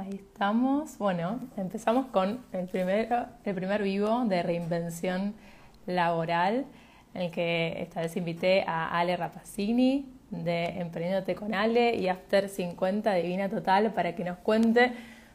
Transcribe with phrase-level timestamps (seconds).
[0.00, 0.96] Ahí estamos.
[0.96, 5.34] Bueno, empezamos con el, primero, el primer vivo de reinvención
[5.84, 6.64] laboral,
[7.12, 12.48] en el que esta vez invité a Ale Rapacini de Emprendiéndote con Ale y After
[12.48, 14.92] 50 Divina Total para que nos cuente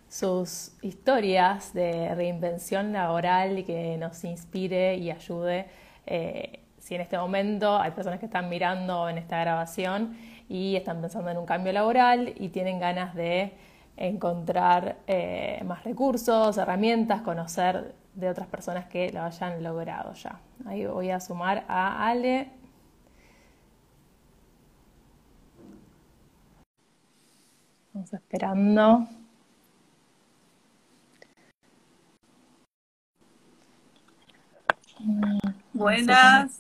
[0.10, 5.68] sus historias de reinvención laboral y que nos inspire y ayude.
[6.08, 10.18] Eh, si en este momento hay personas que están mirando en esta grabación
[10.50, 13.54] y están pensando en un cambio laboral y tienen ganas de
[13.98, 20.40] encontrar eh, más recursos, herramientas, conocer de otras personas que lo hayan logrado ya.
[20.66, 22.50] Ahí voy a sumar a Ale.
[27.94, 29.08] Vamos esperando.
[35.74, 36.58] Buenas.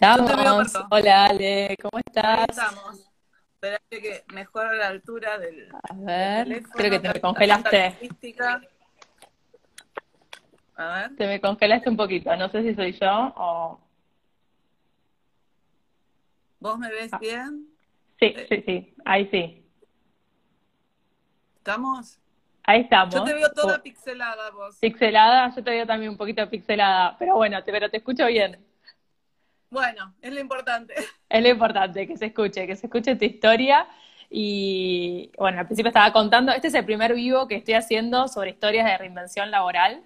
[0.00, 0.72] Estamos.
[0.90, 2.38] Hola Ale, ¿cómo estás?
[2.38, 3.04] Ahí estamos.
[3.54, 5.68] Espera que mejora la altura del.
[5.72, 7.96] A ver, creo que te me congelaste.
[10.76, 11.16] A ver.
[11.16, 13.80] Te me congelaste un poquito, no sé si soy yo o.
[16.60, 17.18] ¿Vos me ves ah.
[17.18, 17.66] bien?
[18.20, 19.64] Sí, sí, sí, ahí sí.
[21.56, 22.18] ¿Estamos?
[22.62, 23.14] Ahí estamos.
[23.14, 24.76] Yo te veo toda pixelada vos.
[24.76, 28.67] Pixelada, yo te veo también un poquito pixelada, pero bueno, te, pero te escucho bien.
[29.70, 30.94] Bueno, es lo importante.
[31.28, 33.86] Es lo importante, que se escuche, que se escuche tu historia.
[34.30, 38.50] Y bueno, al principio estaba contando, este es el primer vivo que estoy haciendo sobre
[38.50, 40.02] historias de reinvención laboral.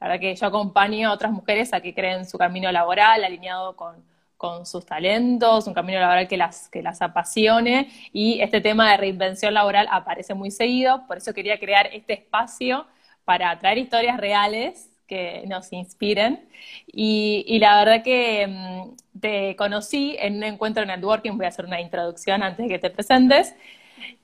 [0.00, 3.76] La verdad que yo acompaño a otras mujeres a que creen su camino laboral alineado
[3.76, 4.02] con,
[4.38, 7.90] con sus talentos, un camino laboral que las, que las apasione.
[8.12, 12.86] Y este tema de reinvención laboral aparece muy seguido, por eso quería crear este espacio
[13.24, 16.48] para traer historias reales que nos inspiren.
[16.86, 21.80] Y, la verdad que mm, te conocí en un encuentro networking, voy a hacer una
[21.82, 23.54] introducción antes de que te presentes.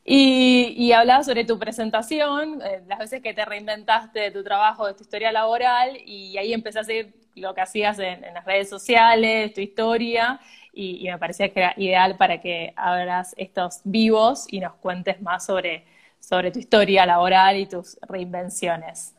[0.05, 4.95] Y, y sobre tu presentación, eh, las veces que te reinventaste de tu trabajo, de
[4.95, 9.53] tu historia laboral, y ahí empecé a seguir lo que hacías en, las redes sociales,
[9.53, 10.41] tu historia,
[10.73, 15.21] y, y, me parecía que era ideal para que abras estos vivos y nos cuentes
[15.21, 15.85] más sobre,
[16.19, 19.18] sobre tu historia laboral y tus reinvenciones.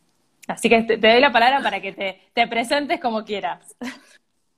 [0.49, 1.93] Así que te, doy la palabra para que
[2.33, 3.75] te, presentes como quieras.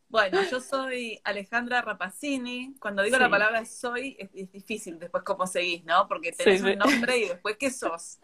[0.07, 2.75] Bueno, yo soy Alejandra Rapacini.
[2.79, 6.07] Cuando digo la palabra soy, es, difícil después cómo seguís, ¿no?
[6.07, 8.19] Porque tenés un nombre y después, ¿qué sos?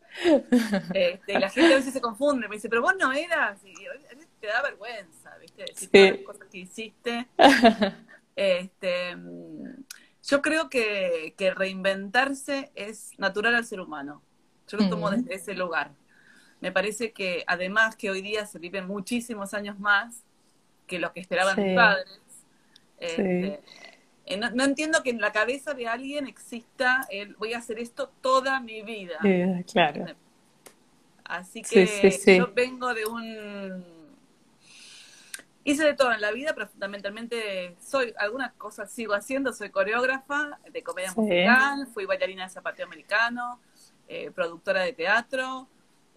[0.94, 3.63] Este, la gente a veces se confunde, me dice, pero vos no eras.
[3.63, 3.73] Y
[4.39, 5.63] te da vergüenza, ¿viste?
[5.63, 7.27] Decir todas las cosas que hiciste.
[8.35, 9.17] Este,
[10.23, 14.22] yo creo que, reinventarse es natural al ser humano.
[14.67, 15.91] Yo lo tomo desde ese lugar.
[16.59, 20.23] Me parece que además que hoy día se viven muchísimos años más
[20.88, 22.22] que lo que esperaban mis padres.
[23.00, 23.59] Este,
[24.25, 28.12] eh, no, entiendo que en la cabeza de alguien exista el voy a hacer esto
[28.22, 29.19] toda mi vida.
[29.72, 30.06] claro.
[31.23, 33.97] Así que yo vengo de un...
[35.63, 40.57] Hice de todo en la vida, pero fundamentalmente soy, algunas cosas sigo haciendo, soy coreógrafa
[40.72, 43.59] de comedia musical, fui bailarina de zapateo americano,
[44.07, 45.68] eh, productora de teatro,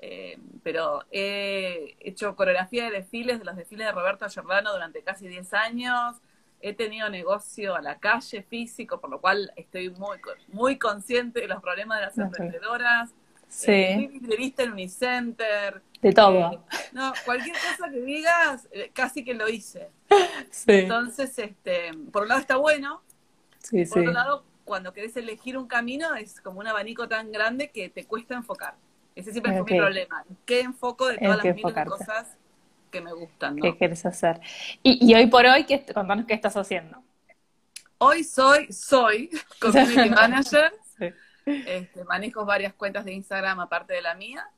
[0.02, 5.28] eh, pero he hecho coreografía de desfiles, de los desfiles de Roberto Giordano durante casi
[5.28, 6.16] 10 años.
[6.62, 10.18] He tenido negocio a la calle físico, por lo cual estoy muy,
[10.48, 13.10] muy consciente de los problemas de las emprendedoras.
[13.48, 13.72] Sí.
[13.72, 15.82] Eh, liderista en Unicenter.
[16.00, 16.52] De todo.
[16.52, 16.58] Eh,
[16.92, 19.90] no, cualquier cosa que digas, casi que lo hice.
[20.50, 20.72] Sí.
[20.72, 23.02] Entonces, este, por un lado está bueno.
[23.58, 27.70] Sí, por otro lado, cuando querés elegir un camino, es como un abanico tan grande
[27.70, 28.74] que te cuesta enfocar.
[29.14, 30.24] Ese siempre fue mi problema.
[30.44, 32.36] ¿Qué enfoco de todas las miles cosas
[32.90, 33.56] que me gustan?
[33.56, 33.62] ¿no?
[33.62, 34.40] ¿Qué quieres hacer?
[34.82, 37.02] Y, hoy por hoy, ¿qué, contanos qué estás haciendo.
[37.98, 40.72] Hoy soy, soy community manager.
[41.46, 44.48] Este, manejo varias cuentas de Instagram aparte de la mía.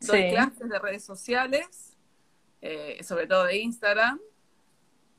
[0.00, 1.96] Doy clases de redes sociales,
[2.60, 4.18] eh, sobre todo de Instagram.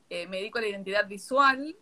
[0.08, 1.76] Eh, me dedico a la identidad visual,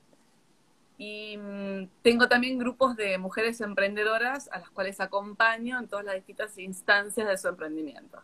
[0.98, 6.16] y mm, tengo también grupos de mujeres emprendedoras a las cuales acompaño en todas las
[6.16, 8.18] distintas instancias de su emprendimiento.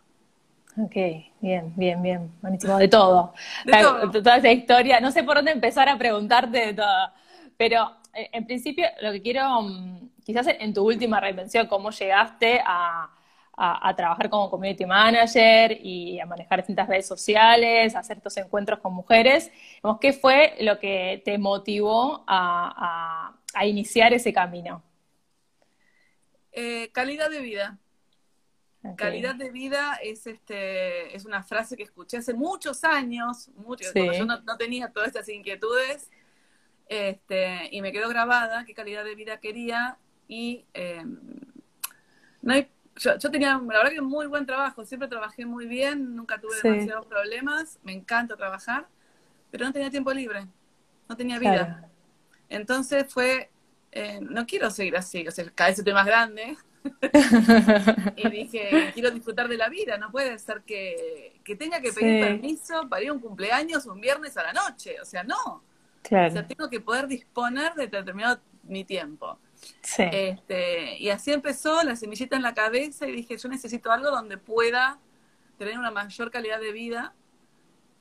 [0.77, 0.95] Ok,
[1.39, 3.33] bien, bien, bien, buenísimo, de todo.
[3.63, 4.11] De todo.
[4.11, 7.11] Toda esa historia, no sé por dónde empezar a preguntarte de todo,
[7.55, 12.61] pero eh, en principio lo que quiero, mm, quizás en tu última reinvención, cómo llegaste
[12.65, 13.09] a,
[13.57, 18.79] a, trabajar como community manager y a manejar distintas redes sociales, a hacer estos encuentros
[18.79, 19.51] con mujeres.
[20.01, 24.83] ¿Qué fue lo que te motivó a, iniciar ese camino?
[26.51, 27.77] Eh, calidad de vida.
[28.97, 34.13] Calidad de vida es este es una frase que escuché hace muchos años, mucho, cuando
[34.13, 36.11] yo no, tenía todas estas inquietudes.
[36.87, 39.97] Este, y me quedó grabada qué calidad de vida quería
[40.27, 41.19] y em,
[42.43, 46.39] no hay, yo, tenía, la verdad que muy buen trabajo, siempre trabajé muy bien, nunca
[46.39, 48.87] tuve demasiados problemas, me encanta trabajar,
[49.51, 50.47] pero no tenía tiempo libre,
[51.09, 51.89] no tenía vida.
[52.47, 53.49] Entonces fue,
[53.91, 56.57] eh, no quiero seguir así, o sea, cada vez estoy más grande.
[58.15, 62.87] y dije, quiero disfrutar de la vida, no puede ser que, tenga que pedir permiso
[62.87, 65.63] para ir a un cumpleaños un viernes a la noche, o sea, no.
[66.01, 66.29] Claro.
[66.29, 69.39] O sea, tengo que poder disponer de determinado mi tiempo.
[69.81, 70.03] Sí.
[70.11, 74.37] Este, y así empezó la semillita en la cabeza y dije, yo necesito algo donde
[74.37, 74.99] pueda
[75.57, 77.13] tener una mayor calidad de vida.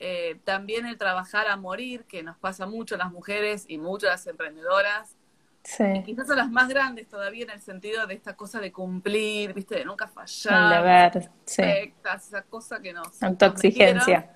[0.01, 4.07] Eh, también el trabajar a morir, que nos pasa mucho a las mujeres y mucho
[4.09, 5.17] a las emprendedoras.
[5.63, 5.85] Sí.
[5.95, 9.55] Y quizás a las más grandes todavía en el sentido de esta cosa de cumplir,
[9.55, 11.11] viste, de nunca fallar.
[11.13, 11.63] Deber, sí.
[11.63, 13.23] Esa cosa que nos...
[13.23, 14.31] Autoexigencia.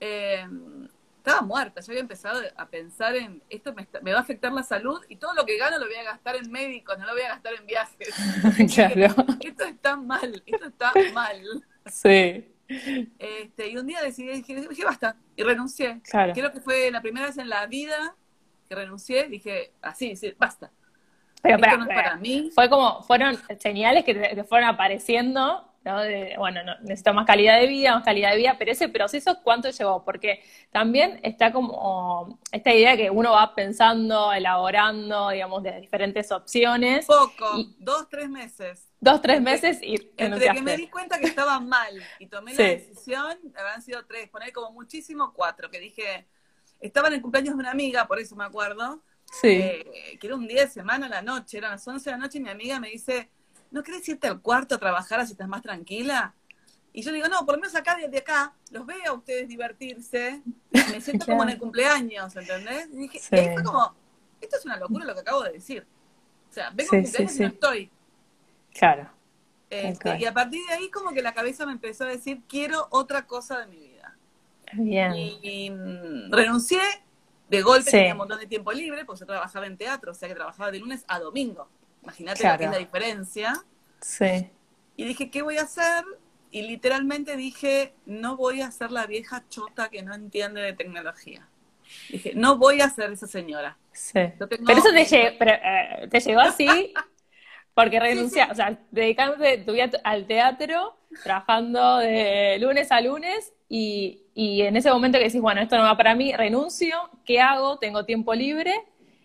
[0.00, 0.46] Eh,
[1.26, 5.00] estaba muerta, yo había empezado a pensar en esto me, va a afectar la salud
[5.08, 7.30] y todo lo que gano lo voy a gastar en médicos, no lo voy a
[7.30, 8.14] gastar en viajes.
[8.74, 9.26] claro.
[9.40, 11.42] Esto está mal, esto está mal.
[11.86, 12.54] Sí.
[13.18, 16.00] Este, y un día decidí, dije, dije basta, y renuncié.
[16.08, 16.32] Claro.
[16.32, 18.14] Creo que fue la primera vez en la vida
[18.68, 20.70] que renuncié, dije, así, sí, basta.
[21.42, 22.50] Pero, Esto no es para mí.
[22.54, 25.72] Fue como, fueron señales que te fueron apareciendo
[26.38, 30.04] bueno, necesito más calidad de vida, más calidad de vida, pero ese proceso, ¿cuánto llevó?
[30.04, 37.06] Porque también está como esta idea que uno va pensando, elaborando, digamos, de diferentes opciones.
[37.06, 38.88] Poco, dos, tres meses.
[39.00, 42.64] Dos, tres meses y Entre que me di cuenta que estaba mal y tomé la
[42.64, 46.26] decisión, habrán sido tres, poner como muchísimo cuatro, que dije,
[46.80, 49.48] estaba en el cumpleaños de una amiga, por eso me acuerdo, sí.
[49.48, 52.22] Eh, que era un día de semana a la noche, eran las once de la
[52.22, 53.30] noche y mi amiga me dice,
[53.70, 56.34] ¿no querés irte al cuarto a trabajar así estás más tranquila?
[56.92, 60.40] Y yo digo, no, por lo menos acá, de acá, los veo a ustedes divertirse,
[60.70, 62.88] me siento como en el cumpleaños, ¿entendés?
[62.90, 63.94] Y dije, esto, como,
[64.40, 65.86] esto es una locura lo que acabo de decir.
[66.48, 67.90] O sea, vengo sí, cumpleaños y no estoy.
[68.72, 69.10] Claro.
[69.68, 72.86] Este, y a partir de ahí como que la cabeza me empezó a decir, quiero
[72.90, 74.16] otra cosa de mi vida.
[74.72, 75.12] Bien.
[75.14, 76.80] Y, mm, renuncié,
[77.48, 80.28] de golpe tenía un montón de tiempo libre, porque yo trabajaba en teatro, o sea
[80.28, 81.68] que trabajaba de lunes a domingo.
[82.06, 83.64] Imagínate lo que es la diferencia.
[84.00, 84.48] Sí.
[84.94, 86.04] Y dije, ¿qué voy a hacer?
[86.52, 91.48] Y literalmente dije, no voy a ser la vieja chota que no entiende de tecnología.
[92.08, 93.76] Dije, no voy a ser esa señora.
[93.92, 94.20] Sí.
[94.38, 96.94] Pero eso te, eh, te llegó así
[97.74, 104.22] porque renunciaste, o sea, dedicándote tu vida al teatro, trabajando de lunes a lunes y,
[104.32, 107.78] y en ese momento que decís, bueno, esto no va para mí, renuncio, ¿qué hago?
[107.78, 108.72] Tengo tiempo libre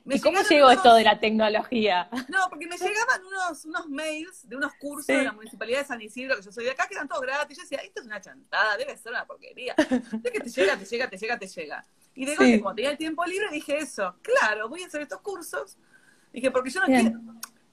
[0.05, 2.09] ¿Y cómo llegó esto de la tecnología?
[2.29, 6.01] No, porque me llegaban unos, unos mails de unos cursos de la Municipalidad de San
[6.01, 7.57] Isidro, que yo soy de acá, que eran todos gratis.
[7.57, 9.75] Yo decía, esto es una chantada, debe ser una porquería.
[10.11, 11.85] De que te llega, te llega, te llega, te llega.
[12.15, 14.15] Y de golpe, cuando tenía el tiempo libre, dije eso.
[14.21, 15.77] Claro, voy a hacer estos cursos.
[16.33, 17.19] Dije, porque yo no quiero...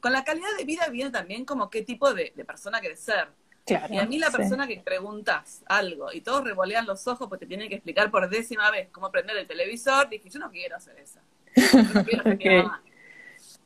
[0.00, 3.28] Con la calidad de vida viene también como qué tipo de, persona querés ser.
[3.66, 7.44] Claro, y a mí la persona que preguntas algo y todos revolean los ojos porque
[7.44, 10.76] te tienen que explicar por décima vez cómo prender el televisor, dije, yo no quiero
[10.76, 11.18] hacer eso.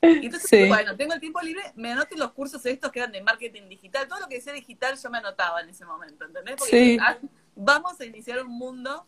[0.02, 3.68] Entonces, bueno, tengo el tiempo libre, me anoté los cursos estos que eran de marketing
[3.68, 6.56] digital, todo lo que decía digital yo me anotaba en ese momento, ¿entendés?
[6.56, 7.18] Porque ah,
[7.54, 9.06] vamos a iniciar un mundo.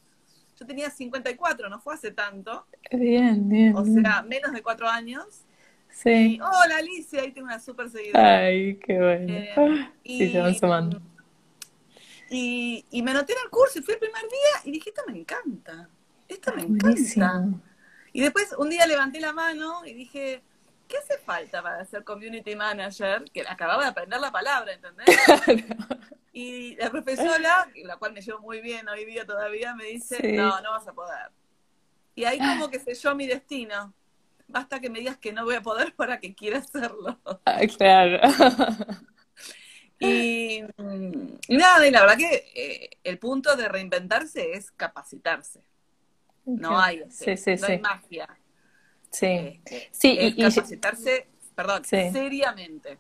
[0.59, 2.65] Yo tenía 54, no fue hace tanto.
[2.93, 3.77] Bien, bien.
[3.77, 5.45] O sea, menos de cuatro años.
[5.91, 6.39] Sí.
[6.41, 8.39] hola Alicia, ahí tengo una súper seguidora.
[8.39, 9.33] Ay, qué bueno.
[9.33, 11.03] Eh, y, sí, se van sumando.
[12.31, 15.03] Y, y, me anoté en el curso y fui el primer día y dije, esto
[15.09, 15.89] me encanta.
[16.29, 17.61] Esto me encanta.
[18.15, 20.41] Y después un día levanté la mano y dije,
[20.87, 23.25] ¿qué hace falta para ser community manager?
[23.33, 25.05] Que acababa de aprender la palabra, ¿entendés?
[26.33, 30.61] y la profesora, la cual me llevo muy bien hoy día todavía, me dice, no,
[30.61, 31.33] no vas a poder.
[32.15, 33.93] Y ahí como que selló mi destino.
[34.47, 37.19] Basta que me digas que no voy a poder para que quiera hacerlo.
[37.45, 38.21] Ah, claro.
[39.99, 40.63] Y,
[41.49, 45.63] nada, y la verdad que eh, el punto de reinventarse es capacitarse.
[46.45, 48.29] No hay, este, no hay magia.
[49.11, 52.99] Sí, este, sí y, capacitarse, perdón, seriamente.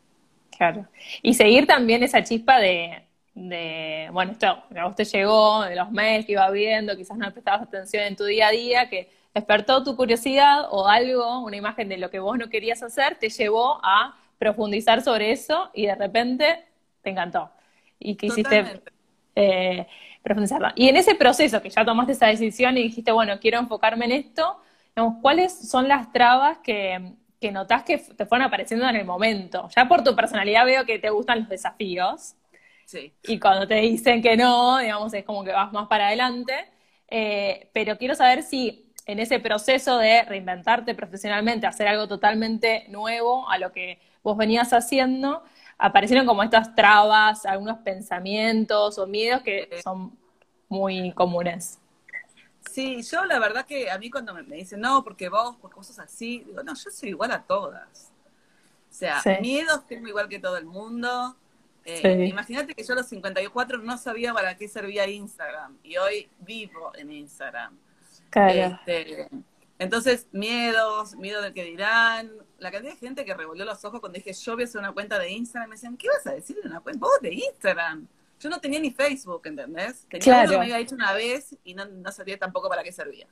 [0.56, 0.86] Claro.
[1.22, 3.02] Y seguir también esa chispa de,
[3.34, 7.30] de, bueno, esto a vos te llegó, de los mails que iba viendo, quizás no
[7.32, 11.88] prestabas atención en tu día a día, que despertó tu curiosidad o algo, una imagen
[11.88, 15.94] de lo que vos no querías hacer, te llevó a profundizar sobre eso y de
[15.96, 16.64] repente
[17.02, 17.50] te encantó.
[17.98, 18.82] Y que hiciste
[19.34, 19.86] eh,
[20.25, 20.73] profundizarla.
[20.75, 24.12] Y en ese proceso que ya tomaste esa decisión y dijiste, bueno, quiero enfocarme en
[24.12, 24.59] esto,
[25.21, 29.69] ¿cuáles son las trabas que, que notás que te fueron apareciendo en el momento?
[29.76, 32.35] Ya por tu personalidad veo que te gustan los desafíos.
[32.87, 33.12] Sí.
[33.23, 36.54] Y cuando te dicen que no, digamos, es como que vas más para adelante.
[37.09, 43.49] Eh, pero quiero saber si en ese proceso de reinventarte profesionalmente, hacer algo totalmente nuevo
[43.50, 45.43] a lo que vos venías haciendo,
[45.78, 50.16] aparecieron como estas trabas, algunos pensamientos o miedos que son
[50.69, 51.78] muy comunes.
[52.71, 55.87] Sí, yo la verdad que a mí cuando me, dicen, no, porque vos, porque vos
[55.87, 58.11] sos así, digo, no, yo soy igual a todas.
[58.90, 61.37] O sea, miedos tengo igual que todo el mundo.
[61.85, 66.31] Eh, imagínate que yo a los 54 no sabía para qué servía Instagram y hoy
[66.40, 67.76] vivo en Instagram.
[68.35, 69.28] Este,
[69.78, 72.31] entonces, miedos, miedo del que dirán.
[72.64, 74.92] La cantidad de gente que revolvió los ojos cuando dije yo voy a hacer una
[74.92, 76.99] cuenta de Instagram, me decían, ¿qué vas a decir de una cuenta?
[76.99, 78.09] Vos de Instagram.
[78.40, 80.06] Yo no tenía ni Facebook, ¿entendés?
[80.09, 80.40] Tenía claro.
[80.44, 83.26] uno que me había dicho una vez y no, sabía tampoco para qué servía.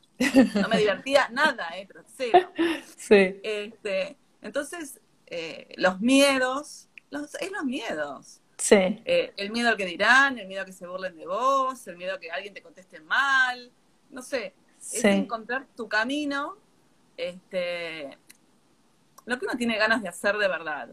[0.55, 1.87] No me divertía nada, ¿eh?
[1.89, 2.53] Pero cero.
[2.95, 3.41] Sí.
[3.43, 8.43] Este, entonces, eh, los miedos, los, es los miedos.
[8.59, 8.77] Sí.
[8.77, 11.97] Eh, el miedo al que dirán, el miedo a que se burlen de vos, el
[11.97, 13.73] miedo a que alguien te conteste mal,
[14.11, 16.59] no sé, es encontrar tu camino,
[17.17, 18.19] este,
[19.25, 20.89] lo que uno tiene ganas de hacer de verdad.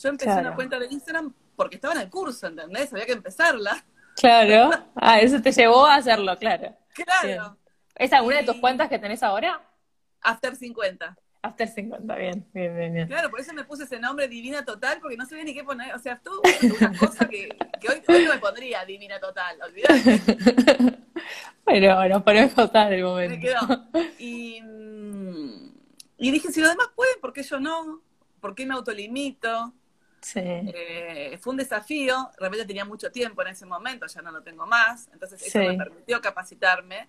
[0.00, 2.92] Yo empecé una cuenta de Instagram porque estaba en el curso, ¿entendés?
[2.92, 3.84] Había que empezarla.
[4.16, 4.70] Claro.
[4.94, 6.76] Ah, eso te llevó a hacerlo, claro.
[6.94, 7.56] Claro.
[7.94, 9.60] ¿Es alguna de tus cuentas que tenés ahora?
[10.20, 11.16] After 50.
[11.40, 13.06] After 50, bien, bien, bien, bien.
[13.06, 15.94] Claro, por eso me puse ese nombre Divina Total, porque no sabía ni qué poner.
[15.94, 16.42] O sea, todo
[16.80, 17.48] una cosa que,
[17.80, 20.20] que hoy, hoy, no me pondría Divina Total, olvidate.
[21.64, 23.36] bueno, nos ponemos total el momento.
[23.36, 23.86] Me quedó.
[24.18, 25.67] Y, mm,
[26.18, 28.02] y dije, si los demás pueden, ¿por qué yo no?
[28.40, 29.72] ¿Por qué me autolimito?
[30.20, 30.40] Sí.
[30.42, 34.66] Eh, fue un desafío, realmente tenía mucho tiempo en ese momento, ya no lo tengo
[34.66, 37.08] más, entonces eso me permitió capacitarme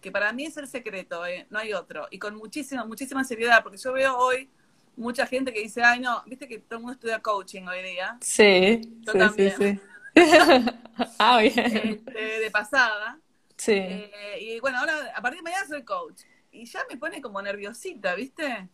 [0.00, 1.46] que para mí es el secreto, ¿eh?
[1.50, 2.06] no hay otro.
[2.10, 4.48] Y con muchísima, muchísima seriedad, porque yo veo hoy
[4.96, 8.16] mucha gente que dice, ay, no, viste que todo el mundo estudia coaching hoy día.
[8.20, 9.54] Sí, yo también.
[9.56, 9.80] Sí,
[11.18, 11.54] ah, bien.
[11.56, 13.18] Este, de pasada.
[13.56, 13.72] Sí.
[13.74, 16.22] Eh, y bueno, ahora, a partir de mañana soy coach.
[16.50, 18.68] Y ya me pone como nerviosita, ¿viste?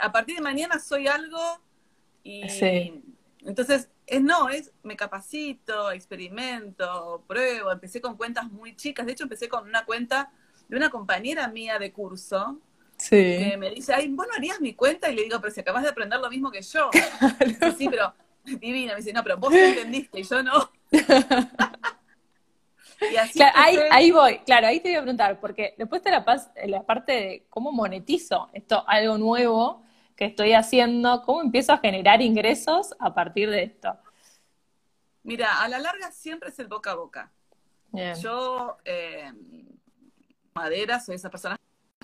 [0.00, 1.40] A partir de mañana soy algo
[2.22, 2.48] y...
[2.48, 3.02] Sí.
[3.42, 7.72] Entonces, es no, es me capacito, experimento, pruebo.
[7.72, 9.06] Empecé con cuentas muy chicas.
[9.06, 10.30] De hecho, empecé con una cuenta
[10.68, 12.60] de una compañera mía de curso
[13.08, 15.82] que me dice, ay, vos no harías mi cuenta, y le digo, pero si acabas
[15.82, 16.90] de aprender lo mismo que yo.
[17.78, 18.12] Sí, pero
[18.44, 20.70] divina, me dice, no, pero vos entendiste y yo no.
[23.12, 26.66] y así ahí, ahí, voy, claro, ahí te voy a preguntar, porque después está la,
[26.66, 29.82] la parte de cómo monetizo esto, algo nuevo
[30.16, 33.96] que estoy haciendo, cómo empiezo a generar ingresos a partir de esto.
[35.22, 37.32] Mira, a la larga siempre es el boca a boca.
[38.20, 39.32] Yo eh,
[40.54, 41.56] madera, soy esa persona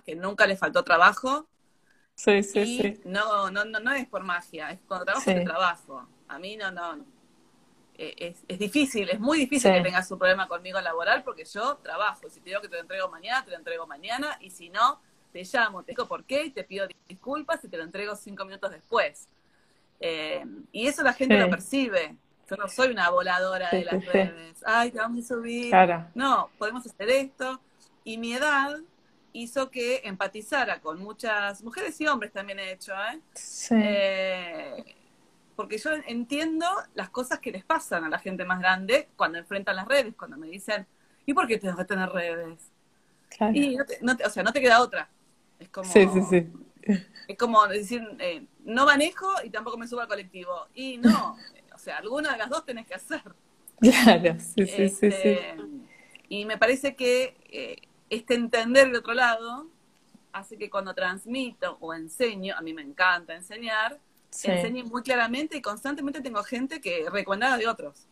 [0.04, 1.46] que nunca le faltó trabajo.
[2.14, 3.00] Sí, sí, sí.
[3.04, 5.44] No, no, no, no es por magia, es cuando trabajo sí.
[5.44, 6.08] trabajo.
[6.28, 7.04] A mí no, no.
[7.98, 11.76] Eh, es, es difícil, es muy difícil que tengas un problema conmigo laboral porque yo
[11.76, 12.28] trabajo.
[12.28, 14.36] Si te digo que te lo entrego mañana, te lo entrego mañana.
[14.40, 15.00] Y si no,
[15.32, 18.44] te llamo, te digo por qué y te pido disculpas y te lo entrego cinco
[18.44, 19.28] minutos después.
[20.00, 22.16] Eh, y eso la gente lo percibe.
[22.50, 24.62] Yo no soy una voladora de las redes.
[24.64, 25.72] Ay, te vamos a subir.
[26.14, 27.60] No, podemos hacer esto
[28.04, 28.76] y mi edad
[29.32, 33.20] hizo que empatizara con muchas mujeres y hombres también he hecho, ¿eh?
[33.34, 33.74] Sí.
[33.78, 34.95] eh
[35.56, 39.76] porque yo entiendo las cosas que les pasan a la gente más grande cuando enfrentan
[39.76, 40.86] las redes, cuando me dicen,
[41.24, 42.70] ¿y por qué te vas a tener redes?
[43.30, 43.52] Claro.
[43.54, 45.08] Y no o sea, no te queda otra.
[45.58, 47.02] Es como, sí, sí, sí.
[47.26, 50.68] Es como decir, eh, no manejo y tampoco me subo al colectivo.
[50.74, 51.36] Y no,
[51.74, 53.22] o sea, alguna de las dos tenés que hacer.
[53.80, 55.06] Claro, sí, sí, sí, sí.
[55.06, 55.56] Este,
[56.28, 57.76] y me parece que eh,
[58.10, 59.68] este entender el otro lado
[60.32, 63.98] hace que cuando transmito o enseño, a mí me encanta enseñar,
[64.44, 68.06] enseñe muy claramente y constantemente tengo gente que recomienda de otros.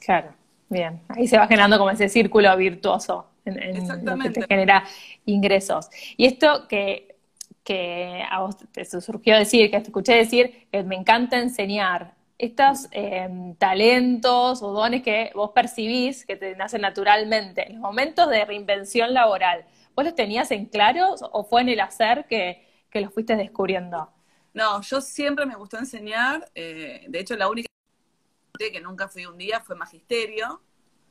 [0.00, 0.34] Claro,
[0.68, 1.00] bien.
[1.08, 4.84] Ahí se va generando como ese círculo virtuoso en, en que te genera
[5.26, 5.88] ingresos.
[6.16, 7.16] Y esto que,
[7.64, 12.86] que a vos te surgió decir, que te escuché decir, que me encanta enseñar, estos
[12.92, 18.44] em, talentos o dones que vos percibís que te nacen naturalmente, en los momentos de
[18.44, 19.64] reinvención laboral,
[19.96, 24.08] ¿vos los tenías en claro o fue en el hacer que, que los fuiste descubriendo?
[24.54, 27.68] No, yo siempre me gustó enseñar, eh, de hecho la única
[28.58, 30.60] que nunca fui un día fue magisterio.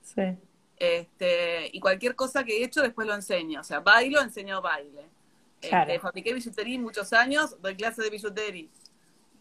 [0.01, 0.37] Sí.
[0.77, 5.05] Este, y cualquier cosa que he hecho después lo enseño, o sea, bailo, enseño baile.
[5.61, 5.91] Claro.
[5.91, 8.67] Este, fabriqué billutería muchos años, doy clases de billutería.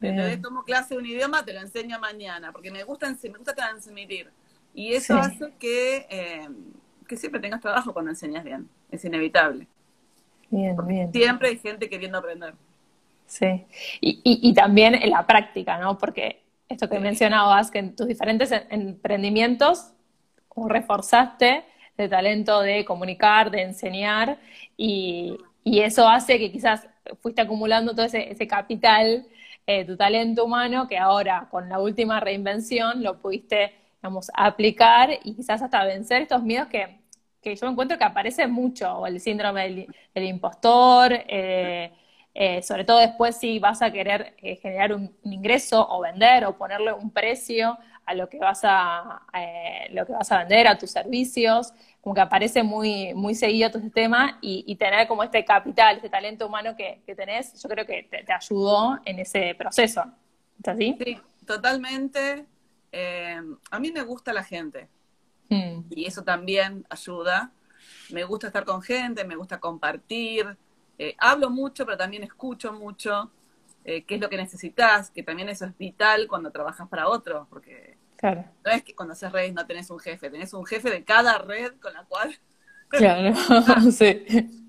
[0.00, 3.54] Entonces tomo clase de un idioma, te lo enseño mañana, porque me gusta, me gusta
[3.54, 4.30] transmitir.
[4.74, 6.48] Y eso hace que, eh,
[7.08, 8.68] que siempre tengas trabajo cuando enseñas bien.
[8.90, 9.66] Es inevitable.
[10.50, 11.12] Bien, bien.
[11.12, 12.54] Siempre hay gente queriendo aprender.
[13.26, 13.66] Sí.
[14.00, 15.98] Y, y, también en la práctica, ¿no?
[15.98, 19.92] Porque esto que mencionabas, que en tus diferentes emprendimientos
[20.56, 21.64] reforzaste
[21.96, 24.38] el talento de comunicar, de enseñar
[24.76, 26.86] y, y eso hace que quizás
[27.20, 29.26] fuiste acumulando todo ese, ese capital,
[29.66, 35.34] eh, tu talento humano, que ahora con la última reinvención lo pudiste, digamos, aplicar y
[35.34, 37.00] quizás hasta vencer estos miedos que,
[37.42, 41.92] que yo encuentro que aparecen mucho, o el síndrome del, impostor, eh,
[42.38, 46.54] eh, sobre todo después si vas a querer eh, generar un, ingreso o vender o
[46.54, 50.76] ponerle un precio a lo que vas a eh, lo que vas a vender, a
[50.76, 55.46] tus servicios, como que aparece muy, muy seguido todo este tema y, tener como este
[55.46, 60.04] capital, este talento humano que, tenés, yo creo que te, ayudó en ese proceso.
[60.62, 60.94] ¿Es así?
[61.02, 62.44] Sí, totalmente.
[63.70, 64.88] a mí me gusta la gente
[65.48, 65.84] mm.
[65.88, 67.50] y eso también ayuda.
[68.10, 70.58] Me gusta estar con gente, me gusta compartir,
[70.98, 73.30] eh, hablo mucho, pero también escucho mucho
[73.84, 77.46] eh, qué es lo que necesitas, que también eso es vital cuando trabajas para otro,
[77.50, 81.04] porque no es que cuando haces redes no tenés un jefe, tenés un jefe de
[81.04, 82.36] cada red con la cual...
[82.88, 83.34] Claro,
[83.90, 84.24] sí.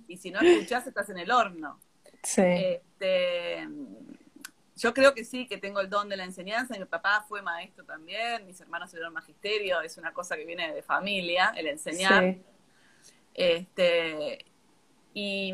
[0.07, 1.79] Y si no escuchás, estás en el horno.
[2.23, 2.41] Sí.
[2.41, 3.67] Este,
[4.75, 6.77] yo creo que sí, que tengo el don de la enseñanza.
[6.77, 10.81] Mi papá fue maestro también, mis hermanos estudiaron magisterio, es una cosa que viene de
[10.81, 12.23] familia, el enseñar.
[12.23, 12.41] Sí.
[13.35, 14.45] Este,
[15.19, 15.51] y,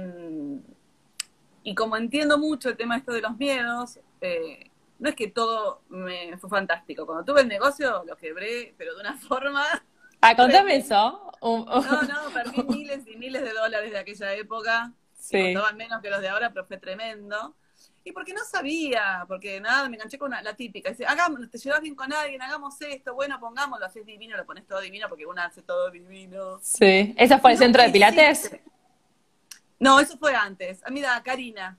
[1.64, 5.84] y como entiendo mucho el tema esto de los miedos, eh, no es que todo
[5.88, 7.06] me fue fantástico.
[7.06, 9.64] Cuando tuve el negocio lo quebré, pero de una forma...
[10.20, 11.32] Ah, contame eso.
[11.42, 14.92] No, no, perdí miles y miles de dólares de aquella época.
[15.18, 15.54] Sí.
[15.54, 17.56] Costaban menos que los de ahora, pero fue tremendo.
[18.04, 20.90] Y porque no sabía, porque nada, me enganché con la típica.
[20.90, 24.68] Dice, hagamos, te llevas bien con alguien, hagamos esto, bueno, pongámoslo, haces divino, lo pones
[24.68, 26.60] todo divino, porque una hace todo divino.
[26.62, 27.16] Sí.
[27.18, 28.52] ¿Esa fue el centro de Pilates?
[29.84, 30.82] No, eso fue antes.
[30.86, 31.78] Ah, mira, Karina.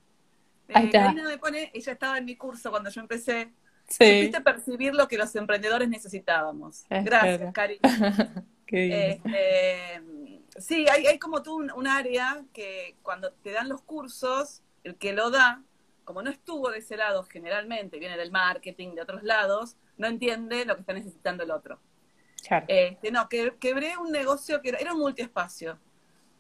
[0.68, 3.52] Eh, Karina me pone, ella estaba en mi curso cuando yo empecé.
[3.88, 4.32] Sí.
[4.42, 6.84] percibir lo que los emprendedores necesitábamos.
[6.88, 7.80] Gracias, Karina.
[8.66, 10.02] Este,
[10.58, 15.12] sí, hay, hay como tú un, área que cuando te dan los cursos, el que
[15.12, 15.62] lo da,
[16.02, 20.64] como no estuvo de ese lado generalmente, viene del marketing, de otros lados, no entiende
[20.64, 21.79] lo que está necesitando el otro.
[22.44, 22.64] Claro.
[22.66, 25.79] Este, no, que, quebré un negocio que era, era un multiespacio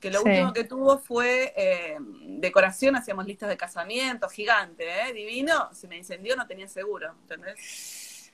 [0.04, 5.14] que lo último que tuvo fue eh, decoración, hacíamos listas de casamiento, gigante, ¿eh?
[5.14, 8.30] divino, se me incendió, no tenía seguro, ¿entendés?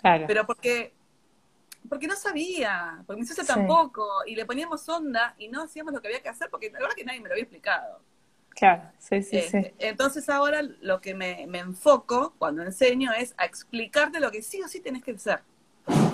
[0.00, 0.24] Claro.
[0.26, 0.94] Pero porque,
[1.86, 6.00] porque no sabía, porque mi socio tampoco, y le poníamos onda y no hacíamos lo
[6.00, 8.00] que había que hacer, porque la verdad que nadie me lo había explicado.
[8.48, 9.58] Claro, sí, sí, sí.
[9.58, 14.62] Este, entonces ahora lo que me, enfoco cuando enseño es a explicarte lo que sí
[14.62, 15.40] o sí tenés que hacer.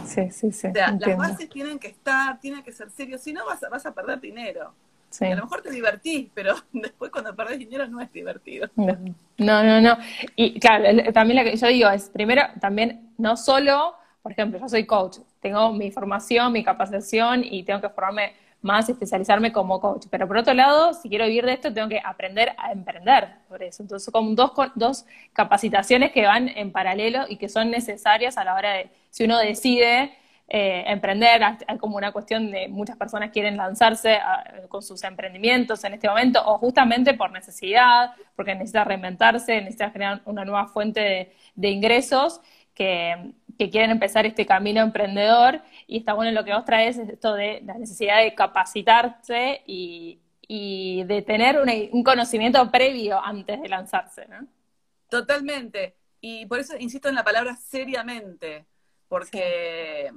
[0.05, 0.67] Sí, sí, sí.
[0.67, 3.87] O sea, las bases tienen que estar, tienen que ser serios, si no vas vas
[3.87, 4.75] a perder dinero
[5.21, 8.69] a lo mejor te divertís, pero después cuando perdés dinero no es divertido.
[8.77, 9.99] No, no, no.
[10.37, 14.69] Y claro, también lo que yo digo es, primero, también no solo, por ejemplo, yo
[14.69, 20.07] soy coach, tengo mi formación, mi capacitación y tengo que formarme más, especializarme como coach.
[20.11, 23.63] Pero por otro lado, si quiero vivir de esto, tengo que aprender a emprender por
[23.63, 23.83] eso.
[23.83, 28.55] Entonces, como dos, dos capacitaciones que van en paralelo y que son necesarias a la
[28.55, 30.13] hora de, si uno decide
[30.51, 34.19] eh, emprender, hay como una cuestión de muchas personas quieren lanzarse
[34.69, 40.23] con sus emprendimientos en este momento, o justamente por necesidad, porque necesita reinventarse, necesita generar
[40.25, 42.41] una nueva fuente de, ingresos,
[42.75, 47.35] que, quieren empezar este camino emprendedor, y está bueno lo que vos traes, es esto
[47.35, 51.61] de la necesidad de capacitarse y, de tener
[51.93, 54.47] un conocimiento previo antes de lanzarse, ¿no?
[55.11, 55.95] Totalmente.
[56.23, 58.65] Y por eso insisto en la palabra seriamente,
[59.09, 60.11] porque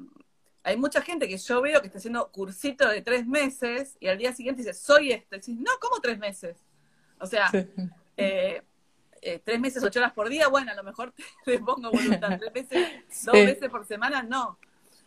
[0.63, 4.17] hay mucha gente que yo veo que está haciendo cursito de tres meses y al
[4.17, 5.35] día siguiente dice, soy esto.
[5.35, 6.57] Y dices, no, ¿cómo tres meses?
[7.19, 7.49] O sea,
[8.17, 8.61] eh,
[9.21, 11.13] eh, tres meses, ocho horas por día, bueno, a lo mejor
[11.45, 12.37] te, pongo voluntad.
[12.39, 12.87] Tres veces,
[13.25, 14.59] dos veces por semana, no.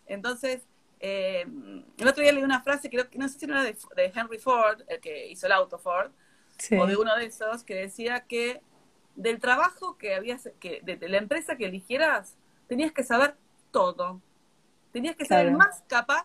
[0.07, 0.63] Entonces,
[0.99, 1.47] eh,
[1.99, 3.77] el otro día leí una frase, creo que no sé si era de,
[4.15, 6.11] Henry Ford, el que hizo el auto Ford,
[6.79, 8.61] o de uno de esos, que decía que
[9.15, 12.37] del trabajo que habías, que de la empresa que eligieras,
[12.67, 13.37] tenías que saber
[13.71, 14.21] todo
[14.95, 16.25] Tenías que ser más capaz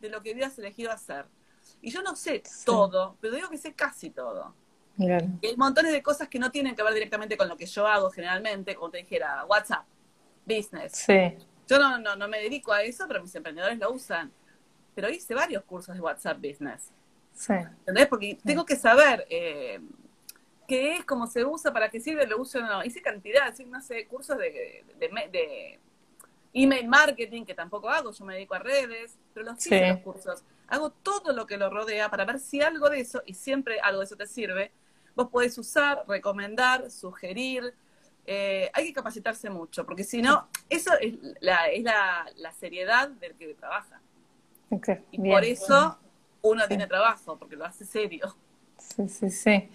[0.00, 1.26] de lo que habías elegido hacer.
[1.80, 4.52] Y yo no sé todo, pero digo que sé casi todo.
[4.98, 7.86] Y hay montones de cosas que no tienen que ver directamente con lo que yo
[7.86, 9.84] hago generalmente, como te dijera, WhatsApp,
[10.44, 10.90] business.
[10.90, 11.36] Sí.
[11.68, 14.32] Yo no, no, no me dedico a eso, pero mis emprendedores lo usan.
[14.92, 16.90] Pero hice varios cursos de WhatsApp Business.
[17.32, 17.52] Sí.
[17.52, 18.08] ¿Entendés?
[18.08, 19.80] Porque tengo que saber eh,
[20.66, 22.84] qué es, cómo se usa, para qué sirve, lo uso o no.
[22.84, 25.78] Hice cantidad, no sé, cursos de, de
[26.52, 30.42] email marketing, que tampoco hago, yo me dedico a redes, pero los los cursos.
[30.68, 34.00] Hago todo lo que lo rodea para ver si algo de eso, y siempre algo
[34.00, 34.72] de eso te sirve,
[35.14, 37.74] vos podés usar, recomendar, sugerir.
[38.26, 43.34] Eh, hay que capacitarse mucho, porque si no, eso es la, es la, seriedad del
[43.34, 44.00] que trabaja.
[45.10, 45.98] y por eso
[46.42, 48.34] uno tiene trabajo, porque lo hace serio.
[48.78, 49.68] Sí, sí, sí.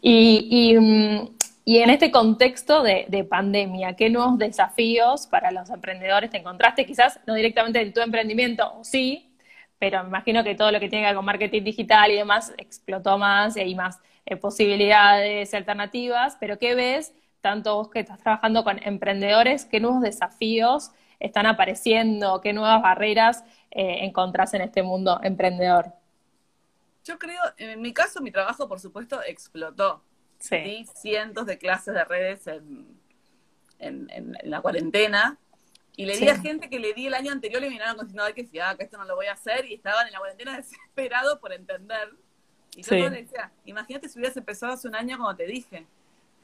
[0.00, 6.30] Y, mm, y, en este contexto de, de, pandemia, ¿qué nuevos desafíos para los emprendedores
[6.30, 6.86] te encontraste?
[6.86, 9.36] Quizás no directamente en tu emprendimiento, sí,
[9.78, 12.54] pero me imagino que todo lo que tiene que ver con marketing digital y demás
[12.56, 18.20] explotó más y hay más eh, posibilidades alternativas, pero ¿qué ves, tanto vos que estás
[18.20, 24.82] trabajando con emprendedores, qué nuevos desafíos están apareciendo, qué nuevas barreras eh, encontrás en este
[24.82, 25.92] mundo emprendedor?
[27.04, 30.02] Yo creo, en mi caso, mi trabajo, por supuesto, explotó.
[30.38, 30.56] Sí.
[30.56, 32.96] Di cientos de clases de redes en,
[33.78, 35.38] en, la cuarentena.
[35.98, 38.34] Y le di a gente que le di el año anterior y miraron diciendo, ay,
[38.34, 39.64] que fiaca, esto no lo voy a hacer.
[39.64, 42.10] Y estaban en la cuarentena desesperados por entender.
[42.76, 45.86] Y yo les decía, imagínate si hubieras empezado hace un año como te dije.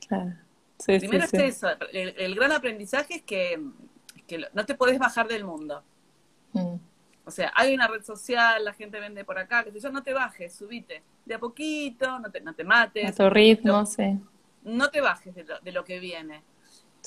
[0.08, 0.32] Claro.
[0.84, 3.60] Primero es eso, el, gran aprendizaje es que,
[4.52, 5.84] no te podés bajar del mundo.
[6.52, 6.74] Mm.
[7.24, 10.12] O sea, hay una red social, la gente vende por acá, que yo no te
[10.12, 13.08] bajes, subite de a poquito, no te, no te mates.
[13.08, 14.18] A tu ritmo, sí.
[14.64, 16.42] No te bajes de lo, de lo que viene.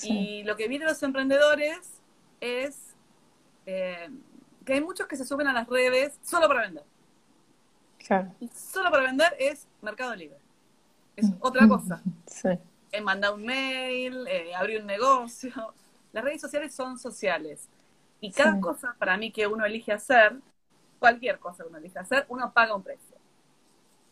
[0.02, 2.00] Y lo que viene los emprendedores
[2.40, 2.94] es
[3.64, 4.08] eh,
[4.64, 6.84] que hay muchos que se suben a las redes solo para vender.
[7.98, 8.32] Claro.
[8.54, 10.38] Solo para vender es Mercado Libre.
[11.16, 11.36] Es mm.
[11.40, 12.02] otra cosa.
[12.26, 12.50] Sí.
[12.92, 15.50] Es mandar un mail, eh, abrir un negocio.
[16.12, 17.68] Las redes sociales son sociales.
[18.20, 20.36] Y cada cosa para mí que uno elige hacer,
[20.98, 23.16] cualquier cosa que uno elige hacer, uno paga un precio.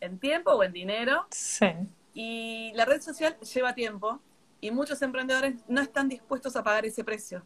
[0.00, 1.26] En tiempo o en dinero.
[1.30, 1.66] Sí.
[2.12, 4.20] Y la red social lleva tiempo
[4.60, 7.42] y muchos emprendedores no están dispuestos a pagar ese precio.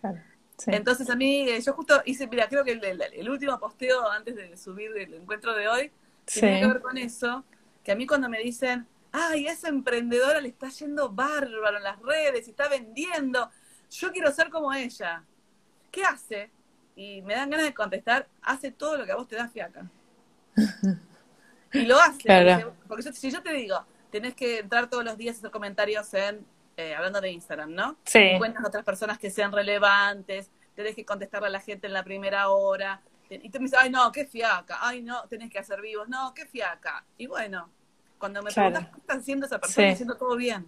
[0.00, 0.20] Claro.
[0.66, 4.56] Entonces a mí, eh, yo justo hice, mira, creo que el, último posteo antes de
[4.56, 5.90] subir el encuentro de hoy
[6.24, 7.44] tiene que ver con eso,
[7.82, 12.00] que a mí cuando me dicen, ay, esa emprendedora le está yendo bárbaro en las
[12.00, 13.50] redes y está vendiendo,
[13.90, 15.24] yo quiero ser como ella.
[15.94, 16.50] ¿Qué hace?
[16.96, 19.86] Y me dan ganas de contestar, hace todo lo que a vos te da fiaca.
[21.72, 22.66] y lo hace.
[22.88, 26.44] Porque si yo te digo, tenés que entrar todos los días a hacer comentarios en,
[26.76, 27.96] eh, hablando de Instagram, ¿no?
[28.04, 28.18] Sí.
[28.18, 32.48] Encuentras otras personas que sean relevantes, tenés que contestarle a la gente en la primera
[32.50, 33.00] hora.
[33.30, 34.78] Y tú me dices, ay, no, qué fiaca.
[34.80, 36.08] Ay, no, tenés que hacer vivos.
[36.08, 37.04] No, qué fiaca.
[37.16, 37.70] Y bueno,
[38.18, 40.66] cuando me preguntas qué está haciendo esa persona, haciendo todo bien.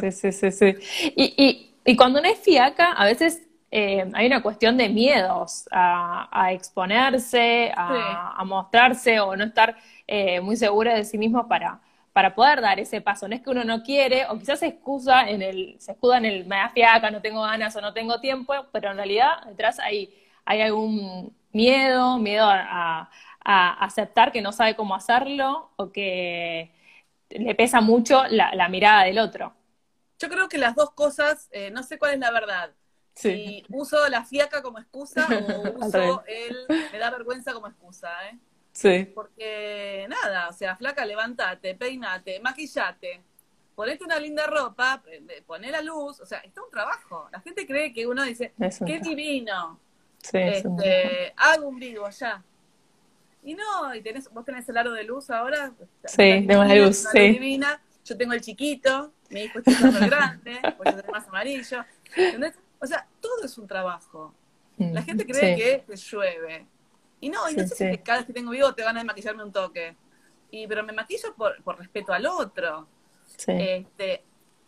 [0.00, 0.74] Sí, sí, sí, sí.
[1.16, 5.68] Y, y, y cuando no es fiaca, a veces eh, hay una cuestión de miedos
[5.70, 9.76] a, exponerse, a, mostrarse o no estar
[10.06, 11.80] eh, muy segura de sí mismo para,
[12.12, 13.28] para poder dar ese paso.
[13.28, 16.24] No es que uno no quiere, o quizás se excusa en el, se escuda en
[16.24, 19.78] el me da fiaca, no tengo ganas o no tengo tiempo, pero en realidad detrás
[19.78, 23.10] hay, hay algún miedo, miedo a,
[23.44, 26.70] aceptar que no sabe cómo hacerlo o que
[27.30, 29.54] le pesa mucho la, mirada del otro.
[30.18, 32.72] Yo creo que las dos cosas, eh, no sé cuál es la verdad.
[33.18, 38.38] Si uso la fiaca como excusa o uso el me da vergüenza como excusa, ¿eh?
[38.70, 39.10] Sí.
[39.12, 43.20] Porque nada, o sea, flaca, levántate, peinate, maquillate,
[43.74, 45.02] ponete una linda ropa,
[45.46, 47.28] poné la luz, o sea, está un trabajo.
[47.32, 48.52] La gente cree que uno dice,
[48.86, 49.80] qué divino.
[50.18, 52.42] Sí, este, hago un vivo ya.
[53.42, 55.72] Y no, y tenés, vos tenés el aro de luz ahora.
[56.04, 57.18] Sí, tengo la luz, sí.
[57.18, 57.80] Divina.
[58.04, 61.84] Yo tengo el chiquito, mi hijo está el grande, pues yo tengo más amarillo.
[62.16, 62.54] ¿Entendés?
[62.80, 64.34] O sea, todo es un trabajo.
[64.78, 66.66] La gente cree que te llueve.
[67.20, 69.42] Y no, y no sé si cada vez que tengo vivo te van a maquillarme
[69.42, 69.96] un toque.
[70.50, 72.86] Y, pero me maquillo por, por respeto al otro.
[73.46, 74.22] Este,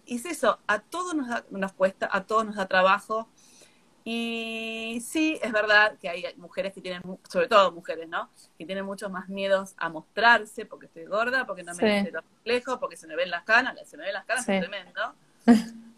[0.04, 3.28] y es eso, a todos nos, nos cuesta, a todos nos da trabajo.
[4.02, 8.30] Y sí, es verdad que hay mujeres que tienen, sobre todo mujeres, ¿no?
[8.58, 12.10] Que tienen muchos más miedos a mostrarse porque estoy gorda, porque no me sí.
[12.10, 15.14] los reflejos, porque se me ven las canas, se me ven las canas, es tremendo.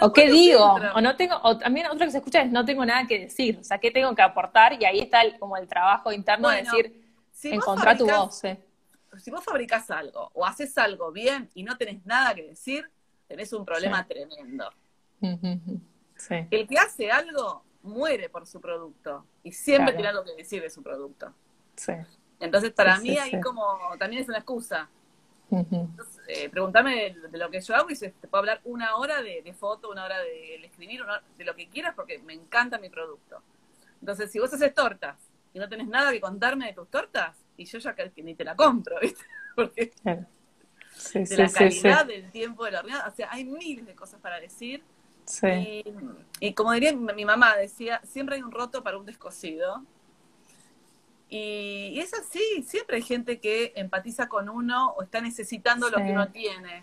[0.00, 2.84] o qué digo, o no tengo, o también otra que se escucha es no tengo
[2.84, 6.12] nada que decir, o sea, qué tengo que aportar y ahí está como el trabajo
[6.12, 7.12] interno de decir,
[7.44, 8.42] encontrar tu voz.
[9.18, 12.88] Si vos fabricás algo o haces algo bien y no tenés nada que decir,
[13.26, 14.70] tenés un problema tremendo.
[16.50, 20.70] El que hace algo muere por su producto y siempre tiene algo que decir de
[20.70, 21.32] su producto.
[22.40, 24.88] Entonces, para mí ahí como también es una excusa.
[25.50, 29.54] Eh, preguntame de, lo que yo hago y se, te puedo hablar una hora de,
[29.54, 31.02] foto, una hora de, escribir,
[31.36, 33.42] de lo que quieras porque me encanta mi producto.
[34.00, 35.16] Entonces, si vos haces tortas
[35.54, 38.44] y no tenés nada que contarme de tus tortas, y yo ya que, ni te
[38.44, 39.24] la compro, ¿viste?
[39.54, 39.92] Porque
[41.14, 44.38] de la calidad del tiempo de la horneada, o sea, hay miles de cosas para
[44.38, 44.82] decir.
[45.42, 45.84] Y,
[46.40, 49.84] y, como diría mi mamá, decía, siempre hay un roto para un descosido.
[51.28, 56.12] Y, es así, siempre hay gente que empatiza con uno o está necesitando lo que
[56.12, 56.82] uno tiene.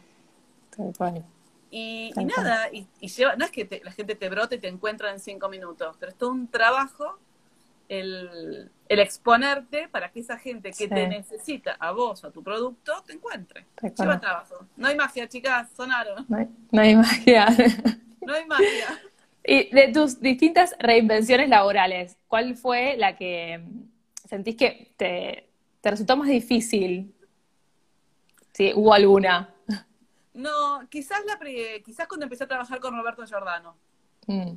[1.72, 5.20] Y, nada, y, lleva, no es que la gente te brote y te encuentra en
[5.20, 7.18] cinco minutos, pero es todo un trabajo
[7.90, 12.94] el, exponerte para que esa gente que te necesita a vos o a tu producto
[13.06, 13.66] te encuentre.
[13.82, 14.66] Lleva trabajo.
[14.78, 16.26] No hay magia, chicas, sonaron.
[16.28, 17.48] No hay, no hay magia.
[18.22, 19.02] no hay magia.
[19.48, 23.64] Y de tus distintas reinvenciones laborales, ¿cuál fue la que
[24.28, 25.50] sentís que te,
[25.84, 27.14] resultó más difícil?
[28.54, 29.54] Si hubo alguna.
[30.34, 31.40] No, quizás, la,
[31.84, 33.78] quizás cuando empecé a trabajar con Roberto Giordano.
[34.28, 34.54] Mm.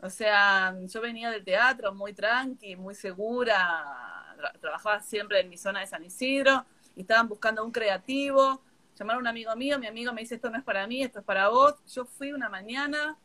[0.00, 5.80] O sea, yo venía del teatro muy tranqui, muy segura, trabajaba siempre en mi zona
[5.80, 6.64] de San Isidro
[6.94, 8.60] y estaban buscando un creativo.
[8.96, 11.20] Llamaron a un amigo mío, mi amigo me dice, esto no es para mí, esto
[11.20, 11.74] es para vos.
[11.86, 13.16] Yo fui una mañana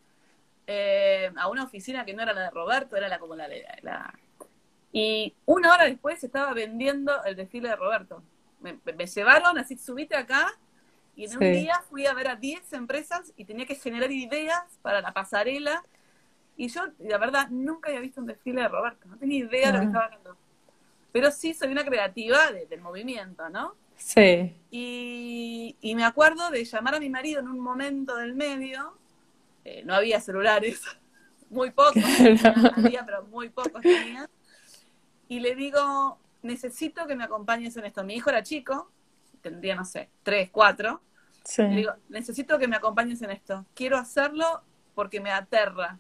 [0.67, 3.47] eh, a una oficina que no era la de Roberto, era la como la
[3.81, 4.13] la...
[4.91, 8.23] Y una hora después estaba vendiendo el desfile de Roberto.
[8.61, 10.51] Me, llevaron, así, subite acá,
[11.15, 14.63] y en un día fui a ver a 10 empresas y tenía que generar ideas
[14.81, 15.83] para la pasarela.
[16.57, 19.73] Y yo, la verdad, nunca había visto un desfile de Roberto, no tenía idea de
[19.73, 20.37] lo que estaba hablando.
[21.11, 23.75] Pero sí soy una creativa del movimiento, ¿no?
[23.99, 24.55] Sí.
[24.71, 28.97] Y, me acuerdo de llamar a mi marido en un momento del medio,
[29.65, 30.81] eh, no había celulares,
[31.49, 32.03] muy pocos,
[32.77, 34.29] había, pero muy pocos tenía,
[35.29, 38.03] y le digo, necesito que me acompañes en esto.
[38.03, 38.91] Mi hijo era chico,
[39.41, 41.01] tendría, no sé, tres, cuatro.
[41.45, 41.61] Sí.
[41.61, 43.65] Le digo, necesito que me acompañes en esto.
[43.73, 44.61] Quiero hacerlo
[44.93, 45.97] porque me aterra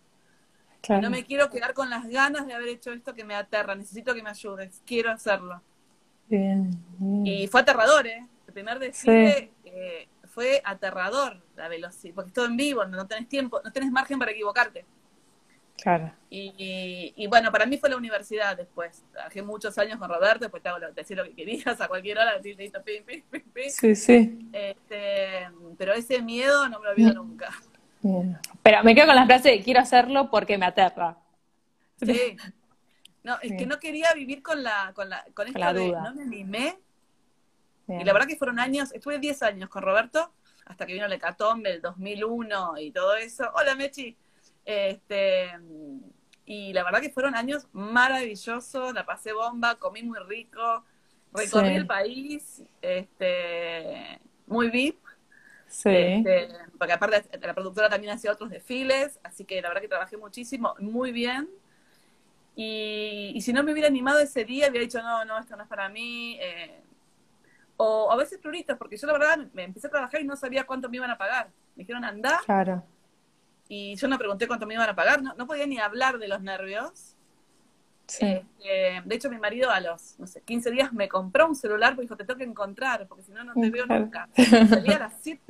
[0.87, 3.75] no me quiero quedar con las ganas de haber hecho esto que me aterra.
[3.75, 4.81] Necesito que me ayudes.
[4.85, 5.61] Quiero hacerlo.
[6.27, 6.71] Bien,
[7.25, 8.25] Y fue aterrador, ¿eh?
[8.47, 13.27] El primer desfile eh, fue aterrador la velocidad, porque es todo en vivo, no tenés
[13.27, 14.85] tiempo, no tenés margen para equivocarte.
[15.81, 16.11] Claro.
[16.29, 19.03] Y, bueno, para mí fue la universidad después.
[19.11, 22.19] Trabajé muchos años con Roberto, después te, hago lo, decir lo que querías a cualquier
[22.19, 23.69] hora, listo, pim, pim, pim, pim.
[23.69, 24.49] Sí, sí.
[24.53, 27.49] Este, pero ese miedo no me lo olvido nunca.
[28.63, 31.17] Pero me quedo con la frase de quiero hacerlo porque me aterra.
[32.01, 32.37] Sí.
[33.21, 36.03] No, es que no quería vivir con la, con la, con esta duda.
[36.03, 36.79] no me animé.
[37.87, 40.31] Y la verdad que fueron años, estuve 10 años con Roberto,
[40.65, 43.51] hasta que vino el hecatombe, el 2001 y todo eso.
[43.55, 44.15] Hola, Mechi.
[44.71, 45.49] Este,
[46.45, 50.85] y la verdad que fueron años maravillosos, la pasé bomba, comí muy rico,
[51.33, 54.99] recorrí el país, este, muy VIP,
[55.67, 55.89] Sí.
[55.89, 60.17] Este, porque aparte la productora también hacía otros desfiles, así que la verdad que trabajé
[60.17, 61.49] muchísimo, muy bien.
[62.55, 65.69] Y, si no me hubiera animado ese día, hubiera dicho, no, no, esto no es
[65.69, 66.37] para mí.
[66.41, 66.79] Eh,
[67.77, 70.65] o a veces pluritas, porque yo la verdad me empecé a trabajar y no sabía
[70.65, 71.47] cuánto me iban a pagar.
[71.75, 72.39] Me dijeron, anda.
[72.45, 72.83] Claro.
[73.69, 76.27] Y yo no pregunté cuánto me iban a pagar, no, no podía ni hablar de
[76.27, 77.15] los nervios.
[78.07, 78.43] Este,
[79.05, 82.05] de hecho, mi marido a los, no sé, 15 días me compró un celular porque
[82.05, 84.27] dijo, te tengo que encontrar, porque si no, no te veo nunca.
[84.35, 85.43] Salía a las 7,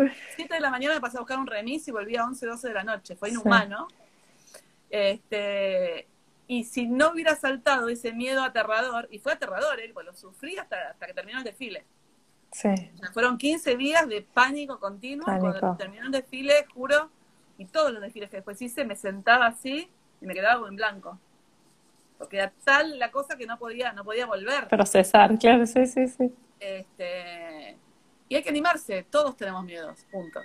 [0.50, 2.74] de la mañana, me pasé a buscar un remis y volvía a 11, 12 de
[2.74, 3.16] la noche.
[3.16, 3.88] Fue inhumano.
[4.90, 6.08] Este,
[6.48, 9.92] y si no hubiera saltado ese miedo aterrador, y fue aterrador, ¿eh?
[9.94, 11.86] pues lo sufrí hasta, hasta que terminó el desfile.
[12.52, 12.70] Sí.
[13.14, 15.26] fueron 15 días de pánico continuo.
[15.26, 17.10] Cuando terminó el desfile, juro,
[17.60, 19.88] y todos los desfiles que después hice, me sentaba así
[20.19, 21.19] y me quedaba en blanco
[22.19, 24.67] porque era tal la cosa que no podía, no podía volver.
[24.67, 26.32] Procesar, claro, sí, sí, sí.
[26.60, 27.78] Este,
[28.28, 30.41] y hay que animarse, todos tenemos miedos, punto.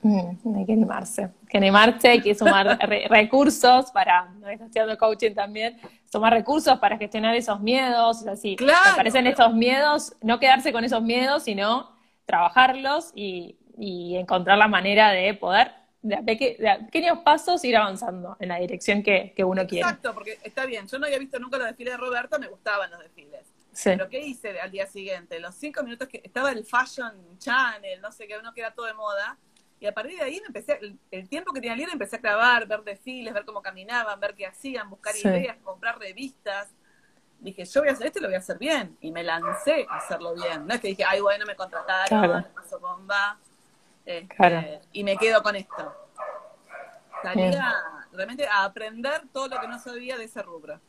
[0.00, 2.78] Mm, hay que animarse, hay que animarse, hay que sumar
[3.10, 5.78] recursos para, no estás haciendo coaching también,
[6.10, 8.56] sumar recursos para gestionar esos miedos, así.
[8.56, 14.56] Claro, me parecen estos miedos, no quedarse con esos miedos, sino trabajarlos y, y encontrar
[14.56, 19.86] la manera de poder de, pequeños pasos ir avanzando en la dirección que, uno quiere.
[19.86, 22.90] Exacto, porque está bien, yo no había visto nunca los desfiles de Roberto, me gustaban
[22.90, 23.40] los desfiles.
[23.84, 25.40] Pero ¿qué hice al día siguiente?
[25.40, 28.86] Los cinco minutos que estaba el Fashion Channel, no sé qué, uno que era todo
[28.86, 29.38] de moda,
[29.82, 30.78] y a partir de ahí me empecé,
[31.10, 34.46] el, tiempo que tenía libre empecé a grabar, ver desfiles, ver cómo caminaban, ver qué
[34.46, 36.68] hacían, buscar ideas, comprar revistas.
[37.40, 38.96] Dije, yo voy a hacer esto y lo voy a hacer bien.
[39.00, 40.68] Y me lancé a hacerlo bien.
[40.68, 43.40] No es que dije, ay, bueno, me contrataron, me pasó bomba.
[44.04, 45.94] Este, y me quedo con esto.
[47.22, 47.72] Salía
[48.12, 50.80] realmente a aprender todo lo que no sabía de ese rubro.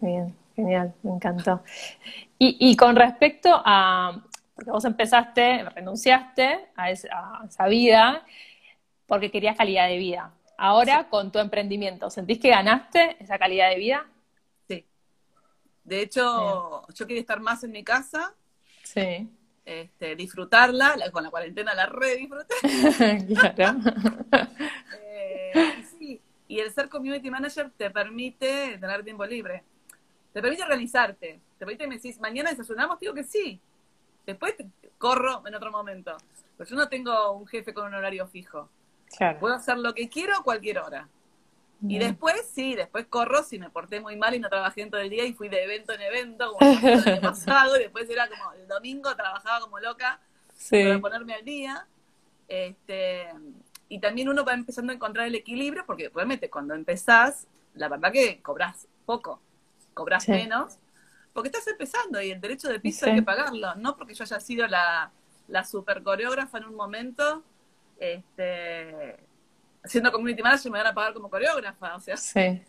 [0.00, 1.62] Bien, genial, me encantó.
[2.38, 4.22] Y, y con respecto a,
[4.54, 8.24] porque vos empezaste, renunciaste a esa, vida
[9.06, 10.32] porque querías calidad de vida.
[10.58, 14.06] Ahora, con tu emprendimiento, ¿sentís que ganaste esa calidad de vida?
[14.66, 14.86] Sí.
[15.84, 18.34] De hecho, yo quería estar más en mi casa.
[18.82, 19.28] Sí
[19.66, 22.54] este, disfrutarla, con la cuarentena la re disfruté.
[23.56, 23.80] claro.
[25.02, 29.64] Eh, y, sí, y el ser community manager te permite tener tiempo libre,
[30.32, 33.60] te permite organizarte, te permite me decís, mañana desayunamos, digo que sí,
[34.24, 34.54] después
[34.98, 36.16] corro en otro momento,
[36.56, 38.70] pero yo no tengo un jefe con un horario fijo.
[39.40, 41.08] Puedo hacer lo que quiero a cualquier hora.
[41.86, 45.00] Y después, sí, después corro si me porté muy mal y no trabajé en todo
[45.00, 48.28] el día y fui de evento en evento, como el año pasado, y después era
[48.28, 50.20] como el domingo trabajaba como loca
[50.70, 51.86] para ponerme al día.
[52.48, 53.28] Este,
[53.88, 58.10] y también uno va empezando a encontrar el equilibrio, porque realmente cuando empezás, la verdad
[58.10, 59.40] que cobras poco,
[59.94, 60.78] cobras menos,
[61.32, 64.40] porque estás empezando y el derecho de piso hay que pagarlo, no porque yo haya
[64.40, 65.12] sido la,
[65.48, 67.42] la super coreógrafa en un momento,
[67.98, 69.16] este,
[69.86, 72.16] siendo community manager me van a pagar como coreógrafa, o sea.
[72.16, 72.62] Sí.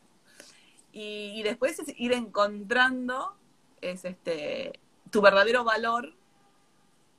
[0.91, 3.35] Y, después es ir encontrando
[3.81, 4.79] es este
[5.11, 6.15] tu verdadero valor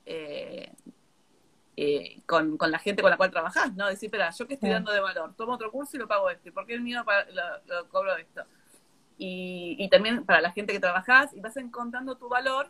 [0.05, 0.73] eh,
[1.77, 3.87] eh, con, la gente con la cual trabajás, ¿no?
[3.87, 6.51] Decir, espera, yo que estoy dando de valor, tomo otro curso y lo pago este,
[6.51, 8.43] ¿por qué el mío lo, cobro esto?
[9.17, 12.69] Y, y, también para la gente que trabajás, y vas encontrando tu valor,